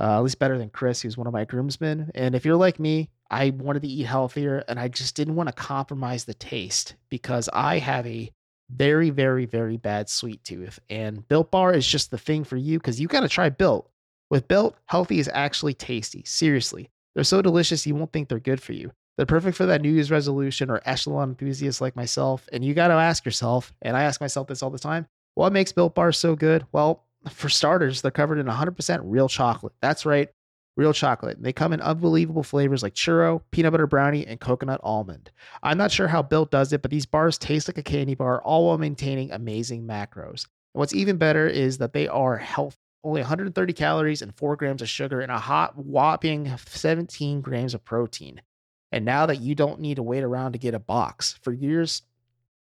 uh, 0.00 0.16
at 0.16 0.22
least 0.22 0.40
better 0.40 0.58
than 0.58 0.70
Chris, 0.70 1.00
who's 1.00 1.16
one 1.16 1.26
of 1.26 1.32
my 1.32 1.44
groomsmen. 1.44 2.10
And 2.14 2.34
if 2.34 2.44
you're 2.44 2.56
like 2.56 2.80
me, 2.80 3.08
I 3.30 3.50
wanted 3.50 3.82
to 3.82 3.88
eat 3.88 4.04
healthier, 4.04 4.64
and 4.66 4.80
I 4.80 4.88
just 4.88 5.14
didn't 5.14 5.36
want 5.36 5.48
to 5.48 5.54
compromise 5.54 6.24
the 6.24 6.34
taste 6.34 6.96
because 7.08 7.48
I 7.52 7.78
have 7.78 8.06
a 8.06 8.32
very, 8.70 9.10
very, 9.10 9.46
very 9.46 9.76
bad 9.76 10.08
sweet 10.08 10.42
tooth. 10.44 10.78
And 10.88 11.26
Built 11.28 11.50
Bar 11.50 11.74
is 11.74 11.86
just 11.86 12.10
the 12.10 12.18
thing 12.18 12.44
for 12.44 12.56
you 12.56 12.78
because 12.78 13.00
you 13.00 13.08
got 13.08 13.20
to 13.20 13.28
try 13.28 13.48
Built. 13.48 13.90
With 14.30 14.48
Built, 14.48 14.76
healthy 14.86 15.18
is 15.18 15.30
actually 15.32 15.74
tasty. 15.74 16.22
Seriously. 16.24 16.90
They're 17.14 17.24
so 17.24 17.42
delicious 17.42 17.86
you 17.86 17.94
won't 17.94 18.12
think 18.12 18.28
they're 18.28 18.38
good 18.38 18.62
for 18.62 18.72
you. 18.72 18.92
They're 19.16 19.26
perfect 19.26 19.56
for 19.56 19.66
that 19.66 19.80
New 19.80 19.90
Year's 19.90 20.10
resolution 20.10 20.70
or 20.70 20.80
echelon 20.84 21.30
enthusiast 21.30 21.80
like 21.80 21.96
myself. 21.96 22.48
And 22.52 22.64
you 22.64 22.74
got 22.74 22.88
to 22.88 22.94
ask 22.94 23.24
yourself, 23.24 23.72
and 23.82 23.96
I 23.96 24.04
ask 24.04 24.20
myself 24.20 24.46
this 24.46 24.62
all 24.62 24.70
the 24.70 24.78
time 24.78 25.06
what 25.34 25.52
makes 25.52 25.72
Built 25.72 25.94
Bar 25.94 26.12
so 26.12 26.36
good? 26.36 26.66
Well, 26.72 27.04
for 27.30 27.48
starters, 27.48 28.02
they're 28.02 28.10
covered 28.10 28.38
in 28.38 28.46
100% 28.46 29.00
real 29.04 29.28
chocolate. 29.28 29.72
That's 29.80 30.06
right 30.06 30.28
real 30.78 30.92
chocolate. 30.94 31.36
And 31.36 31.44
They 31.44 31.52
come 31.52 31.74
in 31.74 31.80
unbelievable 31.82 32.44
flavors 32.44 32.82
like 32.82 32.94
churro, 32.94 33.42
peanut 33.50 33.72
butter 33.72 33.86
brownie, 33.86 34.26
and 34.26 34.40
coconut 34.40 34.80
almond. 34.82 35.30
I'm 35.62 35.76
not 35.76 35.90
sure 35.90 36.08
how 36.08 36.22
Built 36.22 36.50
does 36.50 36.72
it, 36.72 36.80
but 36.80 36.90
these 36.90 37.04
bars 37.04 37.36
taste 37.36 37.68
like 37.68 37.76
a 37.76 37.82
candy 37.82 38.14
bar, 38.14 38.40
all 38.42 38.68
while 38.68 38.78
maintaining 38.78 39.32
amazing 39.32 39.86
macros. 39.86 40.46
And 40.72 40.80
what's 40.80 40.94
even 40.94 41.18
better 41.18 41.46
is 41.46 41.78
that 41.78 41.92
they 41.92 42.08
are 42.08 42.38
healthy. 42.38 42.76
Only 43.04 43.20
130 43.20 43.72
calories 43.74 44.22
and 44.22 44.34
4 44.36 44.56
grams 44.56 44.82
of 44.82 44.88
sugar 44.88 45.20
and 45.20 45.30
a 45.30 45.38
hot 45.38 45.76
whopping 45.76 46.52
17 46.66 47.40
grams 47.40 47.74
of 47.74 47.84
protein. 47.84 48.40
And 48.90 49.04
now 49.04 49.26
that 49.26 49.40
you 49.40 49.54
don't 49.54 49.80
need 49.80 49.96
to 49.96 50.02
wait 50.02 50.24
around 50.24 50.52
to 50.52 50.58
get 50.58 50.74
a 50.74 50.78
box. 50.78 51.38
For 51.42 51.52
years, 51.52 52.02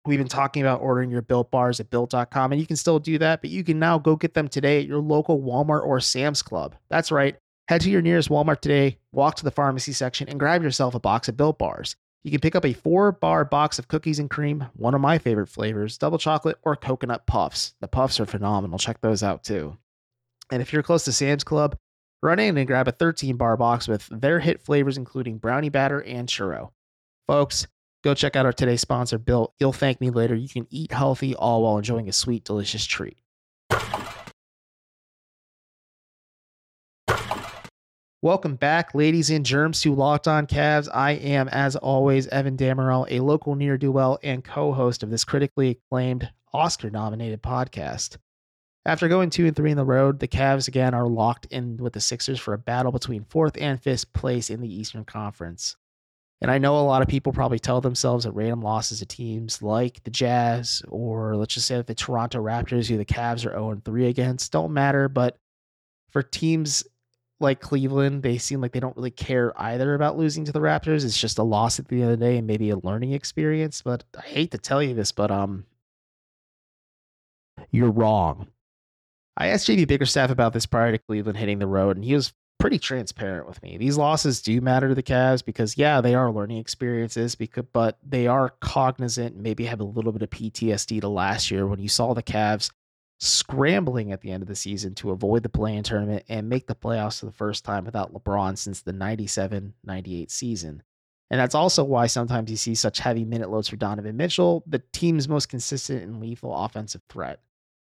We've 0.06 0.20
been 0.20 0.28
talking 0.28 0.62
about 0.62 0.82
ordering 0.82 1.10
your 1.12 1.22
built 1.22 1.50
bars 1.50 1.80
at 1.80 1.90
built.com, 1.90 2.52
and 2.52 2.60
you 2.60 2.68
can 2.68 2.76
still 2.76 3.00
do 3.00 3.18
that, 3.20 3.40
but 3.40 3.50
you 3.50 3.64
can 3.64 3.80
now 3.80 3.98
go 3.98 4.18
get 4.18 4.34
them 4.34 4.50
today 4.50 4.80
at 4.80 4.86
your 4.86 5.00
local 5.00 5.42
Walmart 5.42 5.86
or 5.86 6.02
Sam's 6.02 6.42
Club. 6.42 6.76
That's 6.90 7.10
right. 7.10 7.38
Head 7.68 7.82
to 7.82 7.90
your 7.90 8.02
nearest 8.02 8.30
Walmart 8.30 8.62
today, 8.62 8.98
walk 9.12 9.36
to 9.36 9.44
the 9.44 9.52
pharmacy 9.52 9.94
section, 9.94 10.28
and 10.28 10.40
grab 10.40 10.64
yourself 10.64 10.96
a 10.96 11.00
box 11.00 11.28
of 11.28 11.38
Built 11.38 11.58
Bars. 11.58 11.96
You 12.24 12.32
can 12.32 12.40
pick 12.40 12.56
up 12.56 12.66
a 12.66 12.74
four 12.74 13.12
bar 13.12 13.46
box 13.46 13.80
of 13.80 13.88
cookies 13.88 14.20
and 14.20 14.30
cream, 14.30 14.66
one 14.76 14.94
of 14.94 15.02
my 15.02 15.18
favorite 15.18 15.48
flavors, 15.48 15.98
double 15.98 16.18
chocolate 16.18 16.58
or 16.64 16.76
coconut 16.76 17.26
puffs. 17.26 17.74
The 17.82 17.88
puffs 17.88 18.20
are 18.20 18.26
phenomenal. 18.26 18.80
Check 18.80 19.02
those 19.02 19.24
out 19.24 19.44
too. 19.44 19.78
And 20.52 20.62
if 20.62 20.72
you're 20.72 20.84
close 20.84 21.06
to 21.06 21.12
Sam's 21.12 21.44
Club, 21.44 21.78
Run 22.24 22.40
in 22.40 22.58
and 22.58 22.66
grab 22.66 22.88
a 22.88 22.94
13 22.94 23.36
bar 23.36 23.58
box 23.58 23.86
with 23.86 24.08
their 24.10 24.40
hit 24.40 24.62
flavors, 24.62 24.96
including 24.96 25.40
brownie 25.40 25.68
batter 25.68 26.02
and 26.02 26.30
churro. 26.30 26.72
Folks, 27.28 27.68
go 28.02 28.14
check 28.14 28.38
out 28.38 28.46
our 28.46 28.54
today's 28.54 28.80
sponsor, 28.80 29.18
Built. 29.18 29.54
You'll 29.60 29.74
thank 29.74 30.00
me 30.00 30.10
later. 30.10 30.34
You 30.34 30.48
can 30.48 30.66
eat 30.70 30.94
healthy 30.94 31.36
all 31.36 31.64
while 31.64 31.78
enjoying 31.78 32.08
a 32.08 32.14
sweet, 32.14 32.46
delicious 32.46 32.86
treat. 32.86 33.18
Welcome 38.24 38.56
back, 38.56 38.96
ladies 38.96 39.30
and 39.32 39.46
germs, 39.46 39.82
to 39.82 39.94
Locked 39.94 40.30
On 40.30 40.48
Cavs. 40.48 40.88
I 40.94 41.12
am, 41.12 41.50
as 41.50 41.76
always, 41.76 42.26
Evan 42.28 42.56
Dammarell, 42.56 43.06
a 43.10 43.20
local 43.20 43.54
near 43.54 43.78
do 43.78 43.92
well 43.92 44.18
and 44.24 44.42
co 44.42 44.72
host 44.72 45.04
of 45.04 45.10
this 45.10 45.26
critically 45.26 45.72
acclaimed 45.72 46.32
Oscar 46.54 46.90
nominated 46.90 47.44
podcast. 47.44 48.16
After 48.86 49.10
going 49.10 49.30
two 49.30 49.46
and 49.46 49.54
three 49.54 49.72
in 49.72 49.76
the 49.76 49.84
road, 49.84 50.22
the 50.22 50.30
Cavs 50.30 50.70
again 50.70 50.94
are 50.94 51.06
locked 51.06 51.48
in 51.48 51.76
with 51.76 51.92
the 51.92 52.00
Sixers 52.00 52.40
for 52.40 52.54
a 52.54 52.58
battle 52.58 52.94
between 52.94 53.26
fourth 53.26 53.58
and 53.60 53.84
fifth 53.84 54.14
place 54.14 54.50
in 54.50 54.62
the 54.62 54.74
Eastern 54.74 55.04
Conference. 55.04 55.76
And 56.40 56.50
I 56.50 56.60
know 56.60 56.80
a 56.80 56.88
lot 56.88 57.02
of 57.02 57.10
people 57.10 57.34
probably 57.34 57.60
tell 57.60 57.82
themselves 57.82 58.24
that 58.24 58.32
random 58.32 58.62
losses 58.62 59.00
to 59.00 59.06
teams 59.06 59.62
like 59.62 60.02
the 60.04 60.12
Jazz 60.12 60.82
or 60.88 61.36
let's 61.36 61.56
just 61.56 61.68
say 61.68 61.82
the 61.82 61.94
Toronto 61.94 62.42
Raptors, 62.42 62.88
who 62.88 62.96
the 62.96 63.04
Cavs 63.04 63.46
are 63.46 63.52
0 63.52 63.82
3 63.84 64.08
against, 64.08 64.54
don't 64.54 64.72
matter. 64.72 65.10
But 65.10 65.36
for 66.10 66.24
teams 66.24 66.86
like 67.44 67.60
Cleveland, 67.60 68.24
they 68.24 68.38
seem 68.40 68.62
like 68.62 68.72
they 68.72 68.80
don't 68.80 68.96
really 68.98 69.12
care 69.12 69.54
either 69.62 69.94
about 69.94 70.18
losing 70.18 70.46
to 70.46 70.52
the 70.52 70.60
Raptors. 70.60 71.06
It's 71.06 71.20
just 71.20 71.38
a 71.38 71.44
loss 71.44 71.78
at 71.78 71.88
the 71.88 72.02
end 72.02 72.12
of 72.12 72.20
the 72.20 72.26
day 72.26 72.38
and 72.38 72.48
maybe 72.48 72.72
a 72.72 72.78
learning 72.78 73.12
experience. 73.12 73.82
But 73.82 74.04
I 74.18 74.22
hate 74.22 74.52
to 74.52 74.58
tell 74.58 74.82
you 74.82 74.96
this, 74.96 75.12
but 75.12 75.30
um, 75.30 75.66
you're 77.72 77.92
wrong. 77.92 78.48
I 79.38 79.48
asked 79.48 79.68
JB 79.68 79.88
Bickerstaff 79.88 80.30
about 80.30 80.54
this 80.54 80.66
prior 80.66 80.92
to 80.92 80.98
Cleveland 80.98 81.38
hitting 81.38 81.60
the 81.60 81.68
road, 81.68 81.98
and 81.98 82.06
he 82.06 82.14
was 82.14 82.34
pretty 82.60 82.80
transparent 82.80 83.48
with 83.48 83.62
me. 83.62 83.78
These 83.78 83.98
losses 83.98 84.42
do 84.42 84.62
matter 84.62 84.88
to 84.90 84.96
the 84.96 85.04
Cavs 85.04 85.44
because 85.44 85.78
yeah, 85.78 86.02
they 86.02 86.16
are 86.16 86.32
learning 86.32 86.58
experiences, 86.58 87.36
because 87.36 87.66
but 87.74 87.98
they 88.08 88.28
are 88.28 88.50
cognizant, 88.62 89.36
maybe 89.36 89.66
have 89.66 89.82
a 89.82 89.86
little 89.86 90.12
bit 90.12 90.22
of 90.22 90.30
PTSD 90.30 91.02
to 91.02 91.08
last 91.08 91.52
year 91.52 91.68
when 91.68 91.80
you 91.80 91.90
saw 91.90 92.14
the 92.14 92.24
Cavs 92.24 92.72
scrambling 93.24 94.12
at 94.12 94.22
the 94.22 94.32
end 94.32 94.44
of 94.44 94.50
the 94.50 94.56
season 94.56 94.94
to 94.96 95.12
avoid 95.12 95.44
the 95.44 95.50
play-in 95.50 95.84
tournament 95.84 96.26
and 96.28 96.50
make 96.50 96.68
the 96.68 96.76
playoffs 96.76 97.20
for 97.20 97.26
the 97.26 97.32
first 97.32 97.64
time 97.64 97.86
without 97.86 98.14
LeBron 98.14 98.58
since 98.58 98.82
the 98.82 98.92
97-98 98.92 100.30
season. 100.30 100.84
And 101.30 101.40
that's 101.40 101.56
also 101.56 101.84
why 101.84 102.08
sometimes 102.08 102.52
you 102.52 102.58
see 102.58 102.76
such 102.76 103.00
heavy 103.00 103.24
minute 103.24 103.50
loads 103.50 103.70
for 103.70 103.78
Donovan 103.78 104.18
Mitchell, 104.18 104.64
the 104.68 104.84
team's 104.92 105.30
most 105.30 105.48
consistent 105.48 106.04
and 106.04 106.20
lethal 106.20 106.54
offensive 106.54 107.02
threat. 107.10 107.40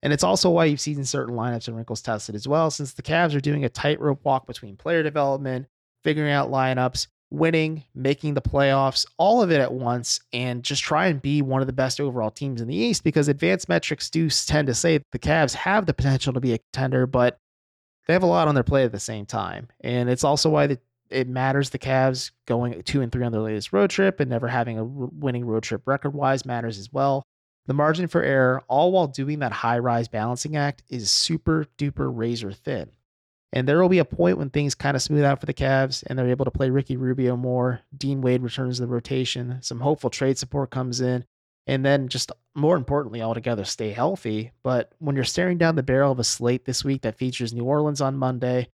And 0.04 0.14
it's 0.14 0.24
also 0.24 0.50
why 0.50 0.66
you've 0.66 0.80
seen 0.80 1.04
certain 1.04 1.36
lineups 1.36 1.68
and 1.68 1.76
wrinkles 1.76 2.02
tested 2.02 2.36
as 2.36 2.48
well, 2.48 2.70
since 2.70 2.94
the 2.94 3.02
Cavs 3.02 3.36
are 3.36 3.42
doing 3.42 3.66
a 3.66 3.70
tightrope 3.70 4.24
walk 4.24 4.46
between 4.46 4.76
player 4.76 5.02
development, 5.02 5.66
figuring 6.04 6.32
out 6.32 6.52
lineups, 6.52 7.08
winning, 7.34 7.84
making 7.96 8.36
the 8.36 8.42
playoffs, 8.42 9.06
all 9.18 9.42
of 9.42 9.52
it 9.52 9.60
at 9.60 9.74
once, 9.74 10.20
and 10.32 10.64
just 10.64 10.84
try 10.84 11.08
and 11.08 11.22
be 11.22 11.42
one 11.42 11.62
of 11.62 11.68
the 11.68 11.74
best 11.74 12.00
overall 12.00 12.30
teams 12.30 12.62
in 12.62 12.68
the 12.68 12.76
East 12.76 13.04
because 13.04 13.28
advanced 13.28 13.68
metrics 13.68 14.10
do 14.10 14.30
tend 14.30 14.68
to 14.68 14.74
say 14.76 15.00
the 15.12 15.20
Cavs 15.20 15.54
have 15.56 15.88
the 15.88 15.94
potential 15.94 16.32
to 16.32 16.40
be 16.40 16.54
a 16.54 16.60
contender, 16.60 17.08
but 17.08 17.38
they 18.06 18.14
have 18.14 18.24
a 18.24 18.28
lot 18.28 18.48
on 18.48 18.54
their 18.54 18.64
plate 18.64 18.86
at 18.86 18.92
the 18.92 19.00
same 19.00 19.26
time. 19.26 19.68
And 19.82 20.10
it's 20.10 20.24
also 20.24 20.50
why 20.50 20.68
the, 20.68 20.80
it 21.10 21.28
matters 21.28 21.72
the 21.72 21.80
Cavs 21.80 22.32
going 22.46 22.82
two 22.84 23.02
and 23.02 23.12
three 23.12 23.26
on 23.26 23.32
their 23.32 23.42
latest 23.42 23.74
road 23.74 23.90
trip 23.90 24.20
and 24.20 24.30
never 24.30 24.48
having 24.48 24.78
a 24.78 24.86
winning 24.86 25.46
road 25.46 25.64
trip 25.64 25.82
record 25.88 26.14
wise 26.14 26.46
matters 26.46 26.78
as 26.78 26.94
well. 26.94 27.24
The 27.66 27.74
margin 27.74 28.08
for 28.08 28.22
error, 28.22 28.62
all 28.68 28.92
while 28.92 29.08
doing 29.08 29.40
that 29.40 29.54
high 29.54 29.80
rise 29.80 30.08
balancing 30.08 30.56
act, 30.56 30.84
is 30.90 31.10
super 31.10 31.66
duper 31.78 32.12
razor 32.16 32.52
thin. 32.52 32.92
And 33.54 33.68
there 33.68 33.80
will 33.80 33.90
be 33.90 34.00
a 34.00 34.06
point 34.06 34.40
when 34.40 34.50
things 34.50 34.74
kind 34.74 34.98
of 34.98 35.04
smooth 35.04 35.24
out 35.24 35.40
for 35.40 35.46
the 35.46 35.54
Cavs 35.54 36.04
and 36.08 36.18
they're 36.18 36.30
able 36.30 36.46
to 36.46 36.52
play 36.52 36.72
Ricky 36.72 36.98
Rubio 36.98 37.38
more. 37.38 37.82
Dean 37.96 38.20
Wade 38.22 38.42
returns 38.42 38.78
to 38.78 38.82
the 38.82 38.88
rotation. 38.88 39.60
Some 39.62 39.80
hopeful 39.80 40.10
trade 40.10 40.40
support 40.40 40.72
comes 40.72 41.00
in. 41.00 41.24
And 41.68 41.86
then, 41.86 42.10
just 42.10 42.32
more 42.56 42.76
importantly, 42.76 43.22
altogether, 43.22 43.64
stay 43.64 43.92
healthy. 43.92 44.52
But 44.64 44.92
when 44.98 45.16
you're 45.16 45.24
staring 45.24 45.58
down 45.58 45.76
the 45.76 45.84
barrel 45.84 46.12
of 46.12 46.20
a 46.20 46.24
slate 46.24 46.66
this 46.66 46.84
week 46.84 47.04
that 47.04 47.18
features 47.18 47.54
New 47.54 47.64
Orleans 47.64 48.02
on 48.02 48.18
Monday, 48.18 48.68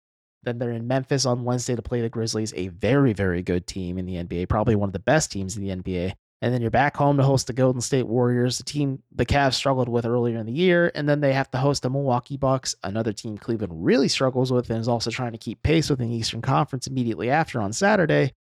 then 0.45 0.59
they're 0.59 0.71
in 0.71 0.87
Memphis 0.87 1.27
on 1.27 1.45
Wednesday 1.45 1.77
to 1.77 1.83
play 1.83 2.01
the 2.01 2.09
Grizzlies, 2.09 2.55
a 2.57 2.69
very, 2.69 3.13
very 3.13 3.43
good 3.43 3.67
team 3.67 3.99
in 3.99 4.07
the 4.07 4.15
NBA, 4.15 4.49
probably 4.49 4.77
one 4.77 4.89
of 4.89 4.95
the 4.95 5.01
best 5.01 5.33
teams 5.33 5.57
in 5.57 5.63
the 5.63 5.75
NBA 5.75 6.15
and 6.41 6.55
then 6.55 6.61
you're 6.61 6.71
back 6.71 6.97
home 6.97 7.17
to 7.17 7.23
host 7.23 7.49
the 7.49 7.53
Golden 7.53 7.81
State 7.81 8.07
Warriors, 8.07 8.59
the 8.59 8.65
team 8.65 9.03
the 9.15 9.27
Cavs 9.27 9.55
struggled 9.55 9.89
with 9.89 10.07
earlier 10.07 10.39
in 10.39 10.47
the 10.47 10.53
year, 10.53 10.93
and 10.95 11.09
then 11.09 11.21
they 11.21 11.33
have 11.33 11.51
to 11.51 11.59
host 11.59 11.83
the 11.83 11.91
Milwaukee 11.91 12.37
Bucks, 12.37 12.77
another 12.85 13.13
team 13.13 13.37
Cleveland 13.37 13.73
really 13.75 14.09
struggles 14.09 14.53
with 14.53 14.71
and 14.71 14.81
is 14.81 14.89
also 14.89 15.11
trying 15.11 15.33
to 15.33 15.39
keep 15.39 15.63
pace 15.63 15.91
with 15.91 16.01
in 16.01 16.11
the 16.11 16.17
Eastern 16.17 16.43
Conference 16.43 16.87
immediately 16.87 17.31
after 17.31 17.61
on 17.61 17.73
Saturday. 17.73 18.33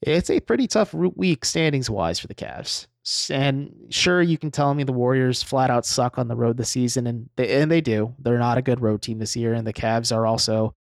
It's 0.00 0.30
a 0.30 0.38
pretty 0.38 0.68
tough 0.68 0.94
week 0.94 1.44
standings 1.44 1.90
wise 1.90 2.20
for 2.20 2.28
the 2.28 2.34
Cavs. 2.34 2.86
And 3.30 3.74
sure, 3.90 4.22
you 4.22 4.38
can 4.38 4.50
tell 4.50 4.72
me 4.74 4.84
the 4.84 4.92
Warriors 4.92 5.42
flat 5.42 5.70
out 5.70 5.86
suck 5.86 6.18
on 6.18 6.28
the 6.28 6.36
road 6.36 6.56
this 6.56 6.68
season, 6.68 7.06
and 7.06 7.30
they 7.36 7.60
and 7.60 7.70
they 7.70 7.80
do. 7.80 8.14
They're 8.18 8.38
not 8.38 8.58
a 8.58 8.62
good 8.62 8.80
road 8.80 9.02
team 9.02 9.18
this 9.18 9.34
year, 9.34 9.54
and 9.54 9.66
the 9.66 9.72
Cavs 9.72 10.14
are 10.14 10.26
also 10.26 10.74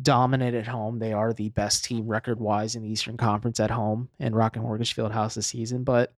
dominant 0.00 0.54
at 0.54 0.66
home. 0.66 0.98
They 0.98 1.12
are 1.12 1.32
the 1.32 1.48
best 1.50 1.84
team 1.84 2.06
record 2.06 2.40
wise 2.40 2.76
in 2.76 2.82
the 2.82 2.88
Eastern 2.88 3.16
Conference 3.16 3.60
at 3.60 3.70
home 3.70 4.08
in 4.18 4.34
Rocket 4.34 4.60
Mortgage 4.60 4.94
Fieldhouse 4.94 5.34
this 5.34 5.46
season. 5.46 5.84
But 5.84 6.14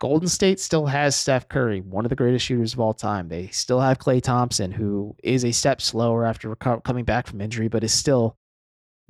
Golden 0.00 0.28
State 0.28 0.58
still 0.58 0.86
has 0.86 1.14
Steph 1.14 1.48
Curry, 1.48 1.80
one 1.80 2.04
of 2.04 2.08
the 2.08 2.16
greatest 2.16 2.44
shooters 2.44 2.72
of 2.72 2.80
all 2.80 2.94
time. 2.94 3.28
They 3.28 3.48
still 3.48 3.80
have 3.80 3.98
Klay 3.98 4.20
Thompson, 4.20 4.72
who 4.72 5.14
is 5.22 5.44
a 5.44 5.52
step 5.52 5.80
slower 5.80 6.26
after 6.26 6.54
coming 6.56 7.04
back 7.04 7.26
from 7.26 7.40
injury, 7.40 7.68
but 7.68 7.84
is 7.84 7.92
still 7.92 8.36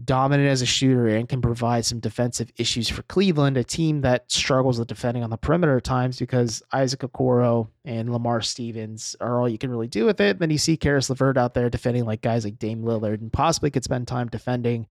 dominant 0.05 0.49
as 0.49 0.63
a 0.63 0.67
shooter 0.67 1.09
and 1.09 1.29
can 1.29 1.41
provide 1.41 1.85
some 1.85 2.01
defensive 2.01 2.51
issues 2.57 2.89
for 2.89 3.03
Cleveland, 3.03 3.57
a 3.57 3.65
team 3.65 4.01
that 4.03 4.31
struggles 4.31 4.79
with 4.79 4.89
defending 4.89 5.23
on 5.23 5.31
the 5.31 5.37
perimeter 5.37 5.77
at 5.77 5.85
times 5.85 6.19
because 6.19 6.63
Isaac 6.73 7.01
Okoro 7.01 7.69
and 7.85 8.13
Lamar 8.13 8.41
Stevens 8.41 9.17
are 9.21 9.41
all 9.41 9.49
you 9.49 9.59
can 9.59 9.71
really 9.71 9.89
do 9.89 10.05
with 10.05 10.21
it. 10.21 10.39
Then 10.39 10.51
you 10.51 10.59
see 10.59 10.77
Caris 10.77 11.11
LeVert 11.11 11.37
out 11.37 11.55
there 11.55 11.71
defending 11.71 12.05
like 12.05 12.21
guys 12.21 12.45
like 12.45 12.59
Dame 12.59 12.83
Lillard 12.83 13.21
and 13.21 13.33
possibly 13.33 13.71
could 13.71 13.85
spend 13.85 14.09
time 14.09 14.29
defending 14.29 14.87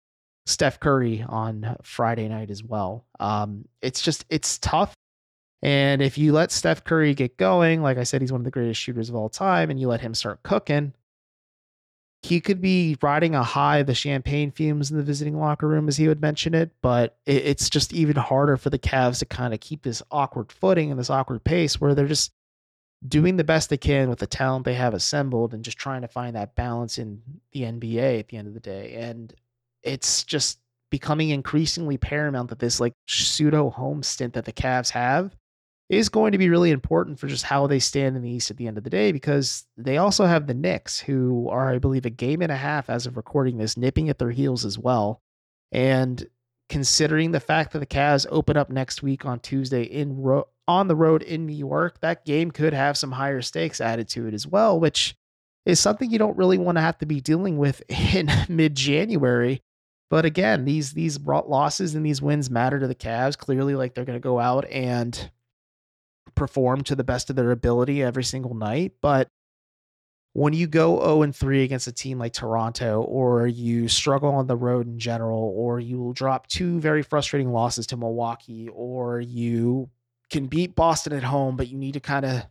Steph 0.46 0.80
Curry 0.80 1.24
on 1.28 1.78
Friday 1.84 2.28
night 2.28 2.50
as 2.50 2.64
well. 2.64 3.06
Um, 3.20 3.66
it's 3.82 4.02
just 4.02 4.26
it's 4.30 4.58
tough. 4.60 4.94
And 5.64 6.02
if 6.02 6.18
you 6.18 6.34
let 6.34 6.52
Steph 6.52 6.84
Curry 6.84 7.14
get 7.14 7.38
going, 7.38 7.84
like 7.84 7.98
I 7.98 8.04
said, 8.04 8.22
he's 8.22 8.32
one 8.32 8.42
of 8.42 8.46
the 8.46 8.52
greatest 8.52 8.82
shooters 8.82 9.10
of 9.10 9.16
all 9.16 9.30
time, 9.30 9.70
and 9.70 9.80
you 9.80 9.88
let 9.88 10.02
him 10.02 10.16
start 10.16 10.42
cooking, 10.42 10.94
he 12.24 12.40
could 12.40 12.62
be 12.62 12.96
riding 13.02 13.34
a 13.34 13.44
high 13.44 13.82
the 13.84 13.96
champagne 13.96 14.52
fumes 14.52 14.92
in 14.92 14.98
the 14.98 15.04
visiting 15.04 15.40
locker 15.40 15.68
room 15.68 15.88
as 15.88 15.98
he 15.98 16.08
would 16.08 16.22
mention 16.22 16.54
it 16.54 16.72
but 16.82 17.18
it, 17.26 17.46
it's 17.46 17.70
just 17.70 17.94
even 17.94 18.16
harder 18.16 18.58
for 18.58 18.70
the 18.70 18.80
Cavs 18.80 19.20
to 19.20 19.26
kind 19.26 19.54
of 19.54 19.60
keep 19.60 19.84
this 19.84 20.04
awkward 20.12 20.52
footing 20.52 20.92
and 20.92 21.00
this 21.00 21.10
awkward 21.10 21.44
pace 21.44 21.82
where 21.82 21.96
they're 21.96 22.08
just 22.08 22.32
doing 23.08 23.36
the 23.36 23.44
best 23.44 23.70
they 23.70 23.78
can 23.78 24.10
with 24.10 24.20
the 24.20 24.28
talent 24.28 24.66
they 24.66 24.76
have 24.76 24.94
assembled 24.94 25.54
and 25.54 25.66
just 25.66 25.78
trying 25.78 26.02
to 26.02 26.08
find 26.08 26.36
that 26.36 26.56
balance 26.56 26.98
in 26.98 27.22
the 27.52 27.62
NBA 27.62 28.20
at 28.20 28.28
the 28.28 28.38
end 28.38 28.48
of 28.48 28.54
the 28.54 28.60
day. 28.60 28.94
And 28.94 29.34
it's 29.82 30.24
just 30.24 30.60
becoming 30.92 31.30
increasingly 31.30 31.98
paramount 31.98 32.50
that 32.50 32.60
this 32.60 32.80
like 32.80 32.94
pseudo 33.08 33.70
home 33.70 34.04
stint 34.04 34.34
that 34.34 34.46
the 34.46 34.54
Cavs 34.54 34.92
have 34.92 35.36
is 35.92 36.08
going 36.08 36.32
to 36.32 36.38
be 36.38 36.48
really 36.48 36.72
important 36.72 37.20
for 37.20 37.28
just 37.28 37.44
how 37.44 37.68
they 37.68 37.78
stand 37.78 38.16
in 38.16 38.22
the 38.22 38.30
East 38.30 38.50
at 38.50 38.56
the 38.56 38.66
end 38.66 38.78
of 38.78 38.86
the 38.86 38.90
day 38.90 39.12
because 39.12 39.66
they 39.76 39.98
also 39.98 40.26
have 40.26 40.48
the 40.48 40.54
Knicks, 40.54 41.02
who 41.02 41.50
are, 41.50 41.70
I 41.70 41.80
believe, 41.80 42.06
a 42.06 42.10
game 42.10 42.42
and 42.42 42.52
a 42.52 42.56
half 42.56 42.90
as 42.90 43.06
of 43.06 43.18
recording 43.18 43.58
this, 43.58 43.76
nipping 43.76 44.08
at 44.08 44.18
their 44.18 44.32
heels 44.32 44.64
as 44.64 44.80
well. 44.80 45.22
And 45.74 46.26
considering 46.70 47.32
the 47.32 47.42
fact 47.42 47.74
that 47.74 47.80
the 47.80 47.86
Cavs 47.86 48.26
open 48.32 48.56
up 48.56 48.70
next 48.70 49.04
week 49.04 49.26
on 49.26 49.42
Tuesday 49.42 49.84
in 49.84 50.22
ro- 50.22 50.48
on 50.66 50.88
the 50.88 50.96
road 50.96 51.24
in 51.24 51.46
New 51.46 51.58
York, 51.58 52.00
that 52.00 52.24
game 52.24 52.52
could 52.52 52.74
have 52.74 52.98
some 52.98 53.12
higher 53.12 53.42
stakes 53.42 53.82
added 53.82 54.08
to 54.10 54.28
it 54.28 54.34
as 54.34 54.48
well, 54.48 54.80
which 54.80 55.14
is 55.66 55.78
something 55.78 56.10
you 56.10 56.18
don't 56.18 56.38
really 56.38 56.58
want 56.58 56.78
to 56.78 56.82
have 56.82 57.00
to 57.00 57.06
be 57.06 57.20
dealing 57.20 57.58
with 57.58 57.84
in 58.16 58.32
mid-January. 58.48 59.62
But 60.10 60.24
again, 60.24 60.64
these 60.64 60.94
these 60.94 61.20
losses 61.20 61.96
and 61.96 62.06
these 62.06 62.22
wins 62.22 62.50
matter 62.50 62.80
to 62.80 62.88
the 62.88 62.96
Cavs. 62.96 63.38
Clearly, 63.38 63.76
like 63.76 63.94
they're 63.94 64.06
going 64.06 64.20
to 64.20 64.24
go 64.24 64.40
out 64.40 64.64
and 64.70 65.30
perform 66.36 66.84
to 66.86 66.96
the 66.96 67.04
best 67.04 67.30
of 67.30 67.36
their 67.36 67.52
ability 67.52 68.04
every 68.04 68.24
single 68.24 68.54
night. 68.54 68.94
But 69.02 69.28
when 70.34 70.54
you 70.54 70.68
go 70.68 71.00
0 71.00 71.24
and 71.24 71.36
3 71.36 71.64
against 71.64 71.88
a 71.88 71.92
team 71.92 72.18
like 72.18 72.34
Toronto, 72.34 73.02
or 73.02 73.48
you 73.48 73.88
struggle 73.88 74.30
on 74.30 74.48
the 74.48 74.56
road 74.56 74.88
in 74.88 74.98
general, 74.98 75.54
or 75.56 75.80
you 75.80 76.00
will 76.00 76.14
drop 76.14 76.48
two 76.48 76.80
very 76.80 77.04
frustrating 77.04 77.52
losses 77.52 77.88
to 77.88 77.98
Milwaukee, 77.98 78.70
or 78.70 79.20
you 79.20 79.90
can 80.30 80.48
beat 80.48 80.76
Boston 80.76 81.14
at 81.14 81.24
home, 81.24 81.58
but 81.58 81.68
you 81.68 81.78
need 81.78 81.94
to 81.94 82.00
kind 82.00 82.26
of 82.26 82.48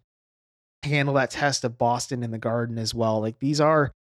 handle 0.83 1.15
that 1.15 1.31
test 1.31 1.65
of 1.65 1.79
Boston 1.79 2.23
in 2.23 2.31
the 2.31 2.39
garden 2.39 2.79
as 2.79 2.95
well. 2.95 3.21
Like 3.21 3.39
these 3.39 3.61
are 3.61 3.93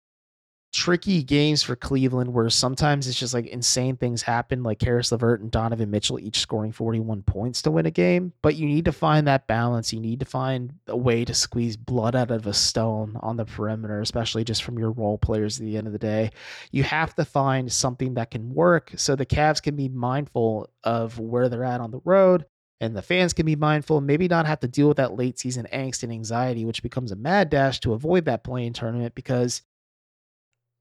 tricky 0.73 1.23
games 1.23 1.63
for 1.63 1.75
Cleveland 1.75 2.33
where 2.33 2.51
sometimes 2.51 3.09
it's 3.09 3.19
just 3.19 3.35
like 3.35 3.47
insane 3.47 3.97
things 3.97 4.23
happen, 4.23 4.63
like 4.63 4.79
Caris 4.79 5.11
LeVert 5.11 5.41
and 5.41 5.51
Donovan 5.51 5.91
Mitchell 5.91 6.19
each 6.19 6.39
scoring 6.39 6.73
41 6.73 7.23
points 7.23 7.63
to 7.63 7.71
win 7.71 7.87
a 7.87 7.91
game. 7.91 8.33
But 8.43 8.57
you 8.57 8.67
need 8.67 8.85
to 8.85 8.93
find 8.93 9.27
that 9.27 9.47
balance. 9.47 9.93
You 9.93 10.01
need 10.01 10.21
to 10.21 10.27
find 10.27 10.75
a 10.87 10.97
way 10.97 11.25
to 11.25 11.35
squeeze 11.35 11.77
blood 11.77 12.15
out 12.15 12.31
of 12.31 12.47
a 12.47 12.53
stone 12.53 13.19
on 13.21 13.37
the 13.37 13.45
perimeter, 13.45 14.01
especially 14.01 14.45
just 14.45 14.63
from 14.63 14.79
your 14.79 14.91
role 14.91 15.19
players 15.19 15.59
at 15.59 15.65
the 15.65 15.77
end 15.77 15.87
of 15.87 15.93
the 15.93 15.99
day. 15.99 16.31
You 16.71 16.83
have 16.83 17.15
to 17.17 17.25
find 17.25 17.73
something 17.73 18.15
that 18.15 18.31
can 18.31 18.55
work 18.55 18.93
so 18.97 19.17
the 19.17 19.27
Cavs 19.27 19.63
can 19.63 19.77
be 19.77 19.89
mindful 19.89 20.71
of 20.85 21.19
where 21.19 21.49
they're 21.49 21.65
at 21.65 21.81
on 21.81 21.91
the 21.91 22.01
road. 22.05 22.45
And 22.81 22.95
the 22.95 23.03
fans 23.03 23.33
can 23.33 23.45
be 23.45 23.57
mindful, 23.57 24.01
maybe 24.01 24.29
not 24.29 24.47
have 24.47 24.61
to 24.61 24.69
deal 24.69 24.87
with 24.87 24.99
that 24.99 25.17
late 25.17 25.37
season 25.37 25.67
angst 25.73 26.05
and 26.05 26.13
anxiety, 26.13 26.65
which 26.65 26.81
becomes 26.81 27.11
a 27.11 27.17
mad 27.17 27.51
dash 27.51 27.81
to 27.81 27.93
avoid 27.93 28.27
that 28.27 28.45
play-in 28.45 28.73
tournament 28.73 29.17
because 29.17 29.63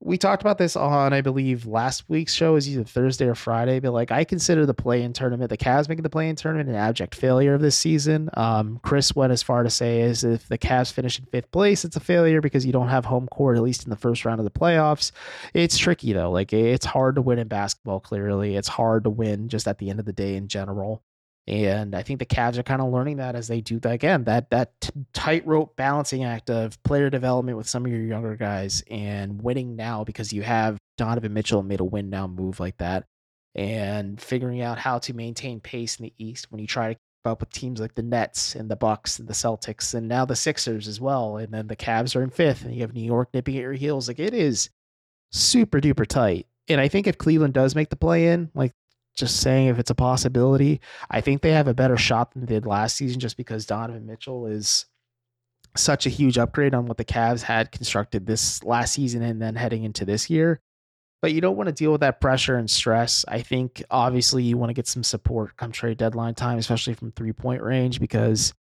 we 0.00 0.16
talked 0.16 0.42
about 0.42 0.58
this 0.58 0.76
on, 0.76 1.12
I 1.12 1.22
believe, 1.22 1.66
last 1.66 2.04
week's 2.08 2.32
show 2.32 2.54
is 2.54 2.68
either 2.68 2.84
Thursday 2.84 3.26
or 3.26 3.34
Friday, 3.34 3.80
but 3.80 3.92
like 3.92 4.12
I 4.12 4.22
consider 4.22 4.64
the 4.64 4.74
play-in 4.74 5.12
tournament, 5.12 5.50
the 5.50 5.56
Cavs 5.56 5.88
making 5.88 6.04
the 6.04 6.10
play-in 6.10 6.36
tournament, 6.36 6.68
an 6.68 6.76
abject 6.76 7.16
failure 7.16 7.54
of 7.54 7.60
this 7.60 7.76
season. 7.76 8.30
Um, 8.34 8.78
Chris 8.84 9.16
went 9.16 9.32
as 9.32 9.42
far 9.42 9.64
to 9.64 9.70
say 9.70 10.02
is 10.02 10.22
if 10.22 10.46
the 10.46 10.56
Cavs 10.56 10.92
finish 10.92 11.18
in 11.18 11.24
fifth 11.26 11.50
place, 11.50 11.84
it's 11.84 11.96
a 11.96 12.00
failure 12.00 12.40
because 12.40 12.64
you 12.64 12.72
don't 12.72 12.88
have 12.88 13.04
home 13.04 13.26
court 13.26 13.56
at 13.56 13.62
least 13.62 13.84
in 13.84 13.90
the 13.90 13.96
first 13.96 14.24
round 14.24 14.38
of 14.38 14.44
the 14.44 14.50
playoffs. 14.50 15.10
It's 15.52 15.76
tricky 15.76 16.12
though, 16.12 16.30
like 16.30 16.52
it's 16.52 16.86
hard 16.86 17.16
to 17.16 17.22
win 17.22 17.40
in 17.40 17.48
basketball. 17.48 17.98
Clearly, 17.98 18.54
it's 18.54 18.68
hard 18.68 19.04
to 19.04 19.10
win 19.10 19.48
just 19.48 19.66
at 19.66 19.78
the 19.78 19.90
end 19.90 19.98
of 19.98 20.06
the 20.06 20.12
day 20.12 20.36
in 20.36 20.46
general. 20.46 21.02
And 21.48 21.94
I 21.94 22.02
think 22.02 22.18
the 22.18 22.26
Cavs 22.26 22.58
are 22.58 22.62
kind 22.62 22.82
of 22.82 22.92
learning 22.92 23.16
that 23.16 23.34
as 23.34 23.48
they 23.48 23.62
do 23.62 23.80
that 23.80 23.92
again, 23.92 24.24
that 24.24 24.50
that 24.50 24.78
t- 24.82 24.90
tightrope 25.14 25.76
balancing 25.76 26.22
act 26.22 26.50
of 26.50 26.80
player 26.82 27.08
development 27.08 27.56
with 27.56 27.66
some 27.66 27.86
of 27.86 27.90
your 27.90 28.02
younger 28.02 28.36
guys 28.36 28.84
and 28.90 29.42
winning 29.42 29.74
now 29.74 30.04
because 30.04 30.30
you 30.30 30.42
have 30.42 30.76
Donovan 30.98 31.32
Mitchell 31.32 31.62
made 31.62 31.80
a 31.80 31.84
win 31.84 32.10
now 32.10 32.26
move 32.26 32.60
like 32.60 32.76
that, 32.76 33.06
and 33.54 34.20
figuring 34.20 34.60
out 34.60 34.78
how 34.78 34.98
to 34.98 35.14
maintain 35.14 35.58
pace 35.58 35.96
in 35.96 36.04
the 36.04 36.12
East 36.18 36.52
when 36.52 36.60
you 36.60 36.66
try 36.66 36.88
to 36.88 36.94
keep 36.94 37.26
up 37.26 37.40
with 37.40 37.50
teams 37.50 37.80
like 37.80 37.94
the 37.94 38.02
Nets 38.02 38.54
and 38.54 38.70
the 38.70 38.76
Bucks 38.76 39.18
and 39.18 39.26
the 39.26 39.32
Celtics 39.32 39.94
and 39.94 40.06
now 40.06 40.26
the 40.26 40.36
Sixers 40.36 40.86
as 40.86 41.00
well, 41.00 41.38
and 41.38 41.54
then 41.54 41.66
the 41.66 41.76
Cavs 41.76 42.14
are 42.14 42.22
in 42.22 42.28
fifth 42.28 42.66
and 42.66 42.74
you 42.74 42.82
have 42.82 42.92
New 42.92 43.00
York 43.00 43.30
nipping 43.32 43.56
at 43.56 43.62
your 43.62 43.72
heels. 43.72 44.06
Like 44.06 44.18
it 44.18 44.34
is 44.34 44.68
super 45.32 45.80
duper 45.80 46.06
tight. 46.06 46.46
And 46.68 46.78
I 46.78 46.88
think 46.88 47.06
if 47.06 47.16
Cleveland 47.16 47.54
does 47.54 47.74
make 47.74 47.88
the 47.88 47.96
play 47.96 48.26
in, 48.26 48.50
like 48.54 48.72
just 49.18 49.40
saying 49.40 49.68
if 49.68 49.78
it's 49.78 49.90
a 49.90 49.94
possibility. 49.94 50.80
I 51.10 51.20
think 51.20 51.42
they 51.42 51.52
have 51.52 51.68
a 51.68 51.74
better 51.74 51.96
shot 51.96 52.32
than 52.32 52.46
they 52.46 52.54
did 52.54 52.66
last 52.66 52.96
season 52.96 53.20
just 53.20 53.36
because 53.36 53.66
Donovan 53.66 54.06
Mitchell 54.06 54.46
is 54.46 54.86
such 55.76 56.06
a 56.06 56.10
huge 56.10 56.38
upgrade 56.38 56.74
on 56.74 56.86
what 56.86 56.96
the 56.96 57.04
Cavs 57.04 57.42
had 57.42 57.72
constructed 57.72 58.26
this 58.26 58.62
last 58.64 58.94
season 58.94 59.22
and 59.22 59.40
then 59.40 59.54
heading 59.54 59.84
into 59.84 60.04
this 60.04 60.30
year. 60.30 60.60
But 61.20 61.32
you 61.32 61.40
don't 61.40 61.56
want 61.56 61.68
to 61.68 61.74
deal 61.74 61.90
with 61.90 62.00
that 62.02 62.20
pressure 62.20 62.56
and 62.56 62.70
stress. 62.70 63.24
I 63.26 63.42
think 63.42 63.82
obviously 63.90 64.44
you 64.44 64.56
want 64.56 64.70
to 64.70 64.74
get 64.74 64.86
some 64.86 65.02
support 65.02 65.56
come 65.56 65.72
trade 65.72 65.98
deadline 65.98 66.34
time, 66.34 66.58
especially 66.58 66.94
from 66.94 67.10
three 67.12 67.32
point 67.32 67.62
range, 67.62 67.98
because 67.98 68.54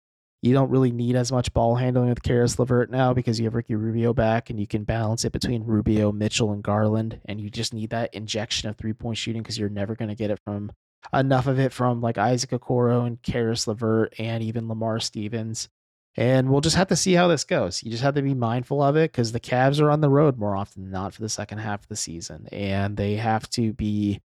you 0.42 0.52
don't 0.52 0.70
really 0.70 0.92
need 0.92 1.16
as 1.16 1.32
much 1.32 1.52
ball 1.52 1.76
handling 1.76 2.08
with 2.08 2.22
Caris 2.22 2.58
LeVert 2.58 2.90
now 2.90 3.12
because 3.12 3.38
you 3.40 3.46
have 3.46 3.54
Ricky 3.54 3.74
Rubio 3.74 4.12
back 4.12 4.50
and 4.50 4.60
you 4.60 4.66
can 4.66 4.84
balance 4.84 5.24
it 5.24 5.32
between 5.32 5.64
Rubio, 5.64 6.12
Mitchell, 6.12 6.52
and 6.52 6.62
Garland. 6.62 7.20
And 7.24 7.40
you 7.40 7.50
just 7.50 7.74
need 7.74 7.90
that 7.90 8.14
injection 8.14 8.68
of 8.68 8.76
three 8.76 8.92
point 8.92 9.18
shooting 9.18 9.42
because 9.42 9.58
you're 9.58 9.68
never 9.68 9.94
going 9.94 10.08
to 10.08 10.14
get 10.14 10.30
it 10.30 10.40
from 10.44 10.70
enough 11.12 11.46
of 11.46 11.58
it 11.58 11.72
from 11.72 12.00
like 12.00 12.18
Isaac 12.18 12.50
Okoro 12.50 13.06
and 13.06 13.20
Caris 13.22 13.66
LeVert 13.66 14.14
and 14.18 14.42
even 14.42 14.68
Lamar 14.68 15.00
Stevens. 15.00 15.68
And 16.16 16.50
we'll 16.50 16.62
just 16.62 16.76
have 16.76 16.88
to 16.88 16.96
see 16.96 17.12
how 17.12 17.28
this 17.28 17.44
goes. 17.44 17.82
You 17.82 17.90
just 17.90 18.02
have 18.02 18.14
to 18.14 18.22
be 18.22 18.34
mindful 18.34 18.82
of 18.82 18.96
it 18.96 19.12
because 19.12 19.32
the 19.32 19.40
Cavs 19.40 19.80
are 19.80 19.90
on 19.90 20.00
the 20.00 20.08
road 20.08 20.38
more 20.38 20.56
often 20.56 20.82
than 20.82 20.92
not 20.92 21.12
for 21.12 21.20
the 21.20 21.28
second 21.28 21.58
half 21.58 21.82
of 21.82 21.88
the 21.88 21.96
season. 21.96 22.48
And 22.52 22.96
they 22.96 23.16
have 23.16 23.48
to 23.50 23.74
be 23.74 24.22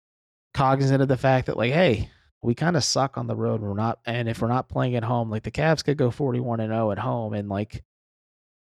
cognizant 0.54 1.02
of 1.02 1.10
the 1.10 1.18
fact 1.18 1.48
that, 1.48 1.58
like, 1.58 1.74
hey, 1.74 2.10
we 2.42 2.56
kind 2.56 2.76
of 2.76 2.84
suck 2.84 3.18
on 3.18 3.28
the 3.28 3.36
road. 3.36 3.62
We're 3.62 3.74
not, 3.74 4.00
and 4.06 4.28
if 4.28 4.42
we're 4.42 4.48
not 4.48 4.70
playing 4.70 4.96
at 4.96 5.04
home, 5.04 5.30
like 5.30 5.44
the 5.44 5.52
Cavs 5.52 5.84
could 5.84 5.98
go 5.98 6.10
41 6.10 6.60
and 6.60 6.72
0 6.72 6.92
at 6.92 6.98
home 6.98 7.34
and 7.34 7.50
like 7.50 7.84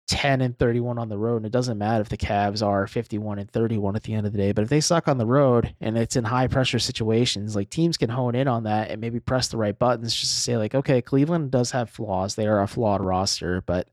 10 0.08 0.40
and 0.40 0.58
31 0.58 0.98
on 0.98 1.10
the 1.10 1.18
road. 1.18 1.38
And 1.38 1.46
it 1.46 1.52
doesn't 1.52 1.78
matter 1.78 2.02
if 2.02 2.10
the 2.10 2.18
Cavs 2.18 2.66
are 2.66 2.88
51 2.88 3.40
and 3.40 3.52
31 3.52 3.98
at 3.98 4.04
the 4.04 4.14
end 4.14 4.26
of 4.26 4.32
the 4.32 4.38
day. 4.38 4.54
But 4.54 4.64
if 4.64 4.70
they 4.70 4.80
suck 4.80 5.10
on 5.10 5.18
the 5.18 5.26
road 5.26 5.76
and 5.82 5.98
it's 5.98 6.16
in 6.16 6.24
high 6.24 6.48
pressure 6.48 6.80
situations, 6.80 7.56
like 7.56 7.70
teams 7.70 7.98
can 7.98 8.10
hone 8.10 8.36
in 8.36 8.48
on 8.48 8.64
that 8.64 8.90
and 8.90 9.02
maybe 9.02 9.20
press 9.20 9.50
the 9.50 9.58
right 9.58 9.78
buttons 9.78 10.16
just 10.16 10.34
to 10.34 10.40
say, 10.40 10.58
like, 10.58 10.74
okay, 10.74 11.02
Cleveland 11.02 11.52
does 11.52 11.72
have 11.72 11.90
flaws. 11.90 12.36
They 12.36 12.48
are 12.48 12.62
a 12.62 12.68
flawed 12.68 13.02
roster, 13.02 13.62
but 13.62 13.90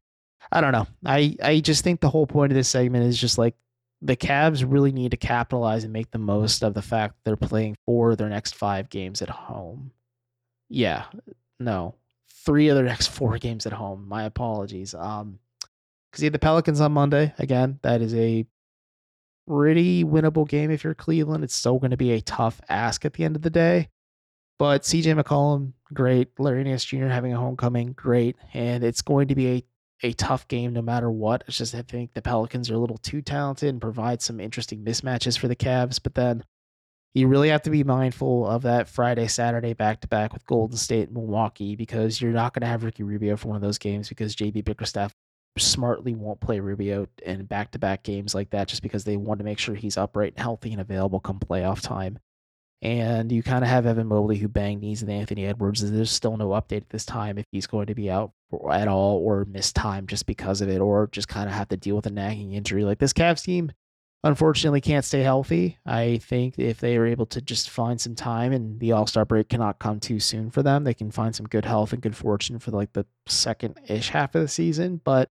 I 0.53 0.61
don't 0.61 0.73
know. 0.73 0.87
I, 1.05 1.37
I 1.43 1.61
just 1.61 1.83
think 1.83 2.01
the 2.01 2.11
whole 2.11 2.29
point 2.29 2.53
of 2.53 2.57
this 2.57 2.69
segment 2.69 3.07
is 3.07 3.21
just 3.21 3.39
like 3.39 3.57
the 4.05 4.17
Cavs 4.17 4.65
really 4.71 4.93
need 4.93 5.11
to 5.13 5.17
capitalize 5.17 5.83
and 5.83 5.93
make 5.93 6.11
the 6.11 6.19
most 6.19 6.63
of 6.63 6.75
the 6.75 6.83
fact 6.83 7.17
they're 7.25 7.37
playing 7.37 7.77
four 7.87 8.11
of 8.11 8.19
their 8.19 8.29
next 8.29 8.55
five 8.55 8.91
games 8.91 9.23
at 9.23 9.31
home. 9.31 9.93
Yeah, 10.69 11.05
no, 11.59 11.95
three 12.45 12.69
of 12.69 12.77
their 12.77 12.85
next 12.85 13.09
four 13.09 13.39
games 13.39 13.65
at 13.65 13.73
home. 13.73 14.07
My 14.07 14.25
apologies. 14.25 14.95
Um, 14.95 15.39
because 16.11 16.23
you 16.23 16.27
have 16.27 16.33
the 16.33 16.39
Pelicans 16.39 16.81
on 16.81 16.93
Monday 16.93 17.35
again. 17.39 17.81
That 17.83 18.01
is 18.01 18.15
a 18.15 18.47
pretty 19.49 20.05
winnable 20.05 20.47
game 20.47 20.71
if 20.71 20.85
you're 20.85 20.95
Cleveland. 20.95 21.43
It's 21.43 21.57
still 21.57 21.81
going 21.81 21.91
to 21.91 21.97
be 21.97 22.13
a 22.13 22.21
tough 22.21 22.61
ask 22.69 23.05
at 23.05 23.15
the 23.15 23.25
end 23.25 23.35
of 23.35 23.43
the 23.43 23.51
day. 23.51 23.89
But 24.57 24.83
CJ 24.83 25.21
McCollum, 25.21 25.73
great. 25.93 26.29
Larry 26.39 26.63
Nance 26.63 26.85
Jr. 26.85 27.07
having 27.07 27.33
a 27.33 27.41
homecoming, 27.41 27.95
great. 27.95 28.37
And 28.53 28.85
it's 28.85 29.03
going 29.03 29.27
to 29.29 29.35
be 29.35 29.49
a 29.49 29.65
a 30.05 30.13
tough 30.13 30.47
game 30.49 30.75
no 30.75 30.83
matter 30.83 31.11
what. 31.11 31.43
It's 31.49 31.57
just 31.57 31.75
I 31.75 31.83
think 31.83 32.13
the 32.13 32.23
Pelicans 32.23 32.71
are 32.71 32.75
a 32.75 32.79
little 32.79 32.99
too 32.99 33.23
talented 33.23 33.71
and 33.71 33.81
provide 33.81 34.23
some 34.23 34.39
interesting 34.39 34.85
mismatches 34.85 35.39
for 35.39 35.49
the 35.49 35.57
Cavs. 35.57 35.99
But 36.01 36.15
then 36.15 36.45
you 37.15 37.27
really 37.27 37.49
have 37.49 37.63
to 37.63 37.71
be 37.71 37.85
mindful 37.85 38.47
of 38.47 38.63
that 38.63 38.89
Friday, 38.89 39.27
Saturday 39.29 39.73
back 39.73 40.01
to 40.03 40.09
back 40.09 40.33
with 40.33 40.47
Golden 40.47 40.77
State 40.77 41.09
and 41.09 41.15
Milwaukee 41.15 41.75
because 41.75 42.21
you're 42.21 42.33
not 42.33 42.53
going 42.53 42.61
to 42.61 42.67
have 42.67 42.85
Ricky 42.85 43.03
Rubio 43.03 43.37
for 43.37 43.49
one 43.49 43.57
of 43.57 43.63
those 43.63 43.79
games 43.79 44.09
because 44.09 44.37
JB 44.37 44.65
Bickerstaff 44.65 45.15
smartly 45.57 46.15
won't 46.15 46.41
play 46.41 46.61
Rubio 46.61 47.07
in 47.25 47.45
back 47.47 47.71
to 47.71 47.79
back 47.79 48.03
games 48.03 48.35
like 48.35 48.51
that 48.51 48.69
just 48.69 48.83
because 48.83 49.05
they 49.05 49.17
want 49.17 49.39
to 49.39 49.45
make 49.45 49.59
sure 49.59 49.75
he's 49.75 49.97
upright 49.97 50.35
and 50.35 50.43
healthy 50.43 50.73
and 50.73 50.81
available 50.81 51.21
come 51.21 51.39
playoff 51.39 51.81
time. 51.81 52.19
And 52.85 53.33
you 53.33 53.43
kind 53.43 53.65
of 53.65 53.71
have 53.71 53.87
Evan 53.87 54.09
Mobley 54.09 54.37
who 54.37 54.47
banged 54.47 54.83
knees 54.83 55.01
with 55.01 55.09
Anthony 55.09 55.47
Edwards. 55.47 55.91
There's 55.91 56.11
still 56.11 56.37
no 56.37 56.51
update 56.51 56.83
at 56.83 56.91
this 56.91 57.07
time 57.07 57.39
if 57.39 57.47
he's 57.51 57.67
going 57.67 57.87
to 57.87 57.95
be 57.95 58.11
out 58.11 58.33
at 58.71 58.89
all 58.89 59.17
or 59.17 59.47
miss 59.47 59.73
time 59.73 60.07
just 60.07 60.27
because 60.27 60.61
of 60.61 60.69
it 60.69 60.81
or 60.81 61.09
just 61.11 61.27
kind 61.27 61.49
of 61.49 61.55
have 61.55 61.69
to 61.69 61.79
deal 61.79 61.97
with 61.97 62.05
a 62.05 62.11
nagging 62.11 62.53
injury. 62.53 62.85
Like 62.85 62.99
this 62.99 63.15
Cavs 63.15 63.43
team, 63.43 63.73
unfortunately, 64.23 64.83
can't 64.83 65.05
stay 65.05 65.23
healthy. 65.23 65.79
I 65.87 66.19
think 66.19 66.59
if 66.59 66.79
they 66.79 66.99
are 66.99 67.07
able 67.07 67.25
to 67.27 67.41
just 67.41 67.71
find 67.71 67.99
some 67.99 68.15
time 68.15 68.53
and 68.53 68.79
the 68.79 68.93
All 68.93 69.07
Star 69.07 69.25
break 69.25 69.49
cannot 69.49 69.79
come 69.79 69.99
too 69.99 70.21
soon 70.21 70.51
for 70.51 70.63
them, 70.63 70.85
they 70.85 70.95
can 70.95 71.11
find 71.11 71.35
some 71.35 71.47
good 71.47 71.65
health 71.65 71.95
and 71.95 72.03
good 72.03 72.17
fortune 72.17 72.59
for 72.59 72.71
like 72.71 72.93
the 72.93 73.07
second 73.27 73.81
ish 73.89 74.11
half 74.11 74.35
of 74.35 74.43
the 74.43 74.49
season. 74.49 75.01
But 75.03 75.31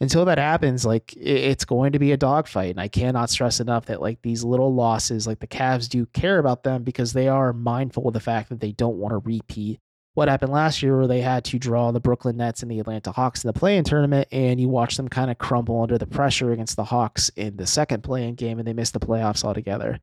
until 0.00 0.24
that 0.24 0.38
happens, 0.38 0.86
like 0.86 1.14
it's 1.16 1.64
going 1.64 1.92
to 1.92 1.98
be 1.98 2.12
a 2.12 2.16
dogfight. 2.16 2.70
And 2.70 2.80
I 2.80 2.88
cannot 2.88 3.30
stress 3.30 3.60
enough 3.60 3.86
that 3.86 4.00
like 4.00 4.22
these 4.22 4.42
little 4.42 4.74
losses, 4.74 5.26
like 5.26 5.40
the 5.40 5.46
Cavs 5.46 5.88
do 5.88 6.06
care 6.06 6.38
about 6.38 6.62
them 6.62 6.82
because 6.82 7.12
they 7.12 7.28
are 7.28 7.52
mindful 7.52 8.08
of 8.08 8.14
the 8.14 8.20
fact 8.20 8.48
that 8.48 8.60
they 8.60 8.72
don't 8.72 8.96
want 8.96 9.12
to 9.12 9.18
repeat 9.18 9.80
what 10.14 10.28
happened 10.28 10.52
last 10.52 10.82
year 10.82 10.96
where 10.96 11.06
they 11.06 11.20
had 11.20 11.44
to 11.44 11.58
draw 11.58 11.92
the 11.92 12.00
Brooklyn 12.00 12.36
Nets 12.36 12.62
and 12.62 12.70
the 12.70 12.80
Atlanta 12.80 13.12
Hawks 13.12 13.44
in 13.44 13.48
the 13.48 13.58
play-in 13.58 13.84
tournament 13.84 14.26
and 14.32 14.60
you 14.60 14.68
watch 14.68 14.96
them 14.96 15.08
kind 15.08 15.30
of 15.30 15.38
crumble 15.38 15.82
under 15.82 15.98
the 15.98 16.06
pressure 16.06 16.52
against 16.52 16.76
the 16.76 16.84
Hawks 16.84 17.28
in 17.36 17.56
the 17.56 17.66
second 17.66 18.02
play-in 18.02 18.34
game 18.34 18.58
and 18.58 18.66
they 18.66 18.72
miss 18.72 18.90
the 18.90 18.98
playoffs 18.98 19.44
altogether. 19.44 20.00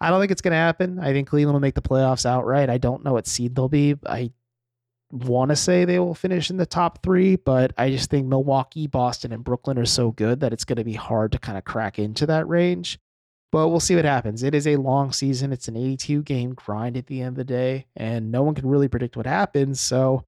I 0.00 0.10
don't 0.10 0.20
think 0.20 0.32
it's 0.32 0.42
going 0.42 0.52
to 0.52 0.56
happen. 0.56 0.98
I 0.98 1.12
think 1.12 1.28
Cleveland 1.28 1.54
will 1.54 1.60
make 1.60 1.74
the 1.74 1.82
playoffs 1.82 2.26
outright. 2.26 2.70
I 2.70 2.78
don't 2.78 3.04
know 3.04 3.12
what 3.12 3.26
seed 3.26 3.54
they'll 3.54 3.68
be. 3.68 3.96
I 4.06 4.32
want 5.10 5.50
to 5.50 5.56
say 5.56 5.84
they 5.84 5.98
will 5.98 6.14
finish 6.14 6.50
in 6.50 6.56
the 6.56 6.66
top 6.66 7.02
three, 7.02 7.36
but 7.36 7.72
I 7.78 7.90
just 7.90 8.10
think 8.10 8.26
Milwaukee, 8.26 8.86
Boston, 8.86 9.32
and 9.32 9.44
Brooklyn 9.44 9.78
are 9.78 9.86
so 9.86 10.10
good 10.10 10.40
that 10.40 10.52
it's 10.52 10.64
going 10.64 10.76
to 10.76 10.84
be 10.84 10.94
hard 10.94 11.32
to 11.32 11.38
kind 11.38 11.56
of 11.56 11.64
crack 11.64 11.98
into 11.98 12.26
that 12.26 12.48
range. 12.48 12.98
But 13.50 13.68
we'll 13.68 13.80
see 13.80 13.96
what 13.96 14.04
happens. 14.04 14.42
It 14.42 14.54
is 14.54 14.66
a 14.66 14.76
long 14.76 15.12
season. 15.12 15.52
It's 15.52 15.68
an 15.68 15.76
82 15.76 16.22
game 16.22 16.54
grind 16.54 16.98
at 16.98 17.06
the 17.06 17.22
end 17.22 17.30
of 17.30 17.36
the 17.36 17.44
day, 17.44 17.86
and 17.96 18.30
no 18.30 18.42
one 18.42 18.54
can 18.54 18.68
really 18.68 18.88
predict 18.88 19.16
what 19.16 19.26
happens. 19.26 19.80
So, 19.80 20.24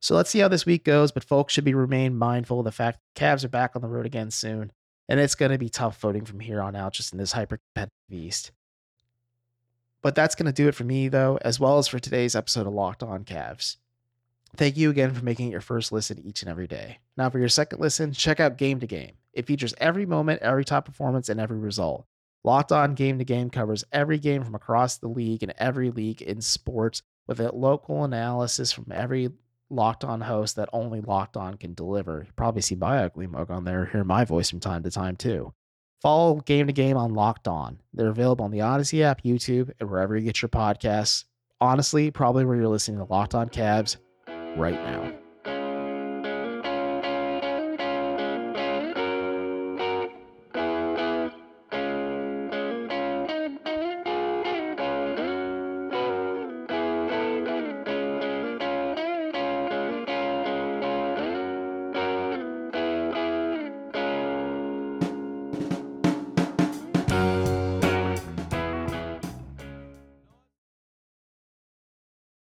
so 0.00 0.16
let's 0.16 0.30
see 0.30 0.40
how 0.40 0.48
this 0.48 0.66
week 0.66 0.84
goes. 0.84 1.12
But 1.12 1.22
folks 1.22 1.52
should 1.54 1.64
be 1.64 1.74
remain 1.74 2.16
mindful 2.16 2.58
of 2.58 2.64
the 2.64 2.72
fact 2.72 2.98
Cavs 3.14 3.44
are 3.44 3.48
back 3.48 3.76
on 3.76 3.82
the 3.82 3.88
road 3.88 4.06
again 4.06 4.32
soon, 4.32 4.72
and 5.08 5.20
it's 5.20 5.36
going 5.36 5.52
to 5.52 5.58
be 5.58 5.68
tough 5.68 6.00
voting 6.00 6.24
from 6.24 6.40
here 6.40 6.60
on 6.60 6.74
out, 6.74 6.94
just 6.94 7.12
in 7.12 7.18
this 7.18 7.32
hyper 7.32 7.60
competitive 7.74 7.92
East. 8.10 8.50
But 10.02 10.16
that's 10.16 10.34
going 10.34 10.46
to 10.46 10.52
do 10.52 10.66
it 10.66 10.74
for 10.74 10.84
me, 10.84 11.08
though, 11.08 11.38
as 11.42 11.60
well 11.60 11.78
as 11.78 11.86
for 11.86 12.00
today's 12.00 12.34
episode 12.34 12.66
of 12.66 12.72
Locked 12.72 13.04
On 13.04 13.24
Cavs. 13.24 13.76
Thank 14.56 14.76
you 14.76 14.90
again 14.90 15.14
for 15.14 15.24
making 15.24 15.48
it 15.48 15.52
your 15.52 15.60
first 15.60 15.92
listen 15.92 16.18
each 16.24 16.42
and 16.42 16.50
every 16.50 16.66
day. 16.66 16.98
Now, 17.16 17.30
for 17.30 17.38
your 17.38 17.48
second 17.48 17.80
listen, 17.80 18.12
check 18.12 18.40
out 18.40 18.58
Game 18.58 18.80
to 18.80 18.86
Game. 18.86 19.12
It 19.32 19.46
features 19.46 19.74
every 19.78 20.06
moment, 20.06 20.42
every 20.42 20.64
top 20.64 20.86
performance, 20.86 21.28
and 21.28 21.38
every 21.38 21.58
result. 21.58 22.06
Locked 22.44 22.72
On 22.72 22.94
Game 22.94 23.18
to 23.18 23.24
Game 23.24 23.50
covers 23.50 23.84
every 23.92 24.18
game 24.18 24.42
from 24.42 24.54
across 24.54 24.96
the 24.96 25.08
league 25.08 25.42
and 25.42 25.52
every 25.58 25.90
league 25.90 26.22
in 26.22 26.40
sports 26.40 27.02
with 27.26 27.40
a 27.40 27.54
local 27.54 28.04
analysis 28.04 28.72
from 28.72 28.90
every 28.90 29.30
Locked 29.70 30.02
On 30.02 30.22
host 30.22 30.56
that 30.56 30.70
only 30.72 31.00
Locked 31.00 31.36
On 31.36 31.56
can 31.56 31.74
deliver. 31.74 32.24
You 32.26 32.32
probably 32.34 32.62
see 32.62 32.74
my 32.74 33.04
ugly 33.04 33.26
mug 33.26 33.50
on 33.50 33.64
there, 33.64 33.86
hear 33.86 34.02
my 34.02 34.24
voice 34.24 34.48
from 34.48 34.60
time 34.60 34.82
to 34.84 34.90
time 34.90 35.14
too. 35.16 35.52
Follow 36.00 36.36
Game 36.40 36.68
to 36.68 36.72
Game 36.72 36.96
on 36.96 37.12
Locked 37.12 37.48
On. 37.48 37.78
They're 37.92 38.08
available 38.08 38.44
on 38.44 38.50
the 38.50 38.62
Odyssey 38.62 39.02
app, 39.02 39.22
YouTube, 39.22 39.70
and 39.78 39.90
wherever 39.90 40.16
you 40.16 40.24
get 40.24 40.40
your 40.40 40.48
podcasts. 40.48 41.24
Honestly, 41.60 42.10
probably 42.10 42.44
where 42.44 42.56
you're 42.56 42.68
listening 42.68 42.98
to 42.98 43.04
Locked 43.04 43.34
On 43.34 43.48
Cavs 43.48 43.96
right 44.58 44.74
now. 44.74 45.12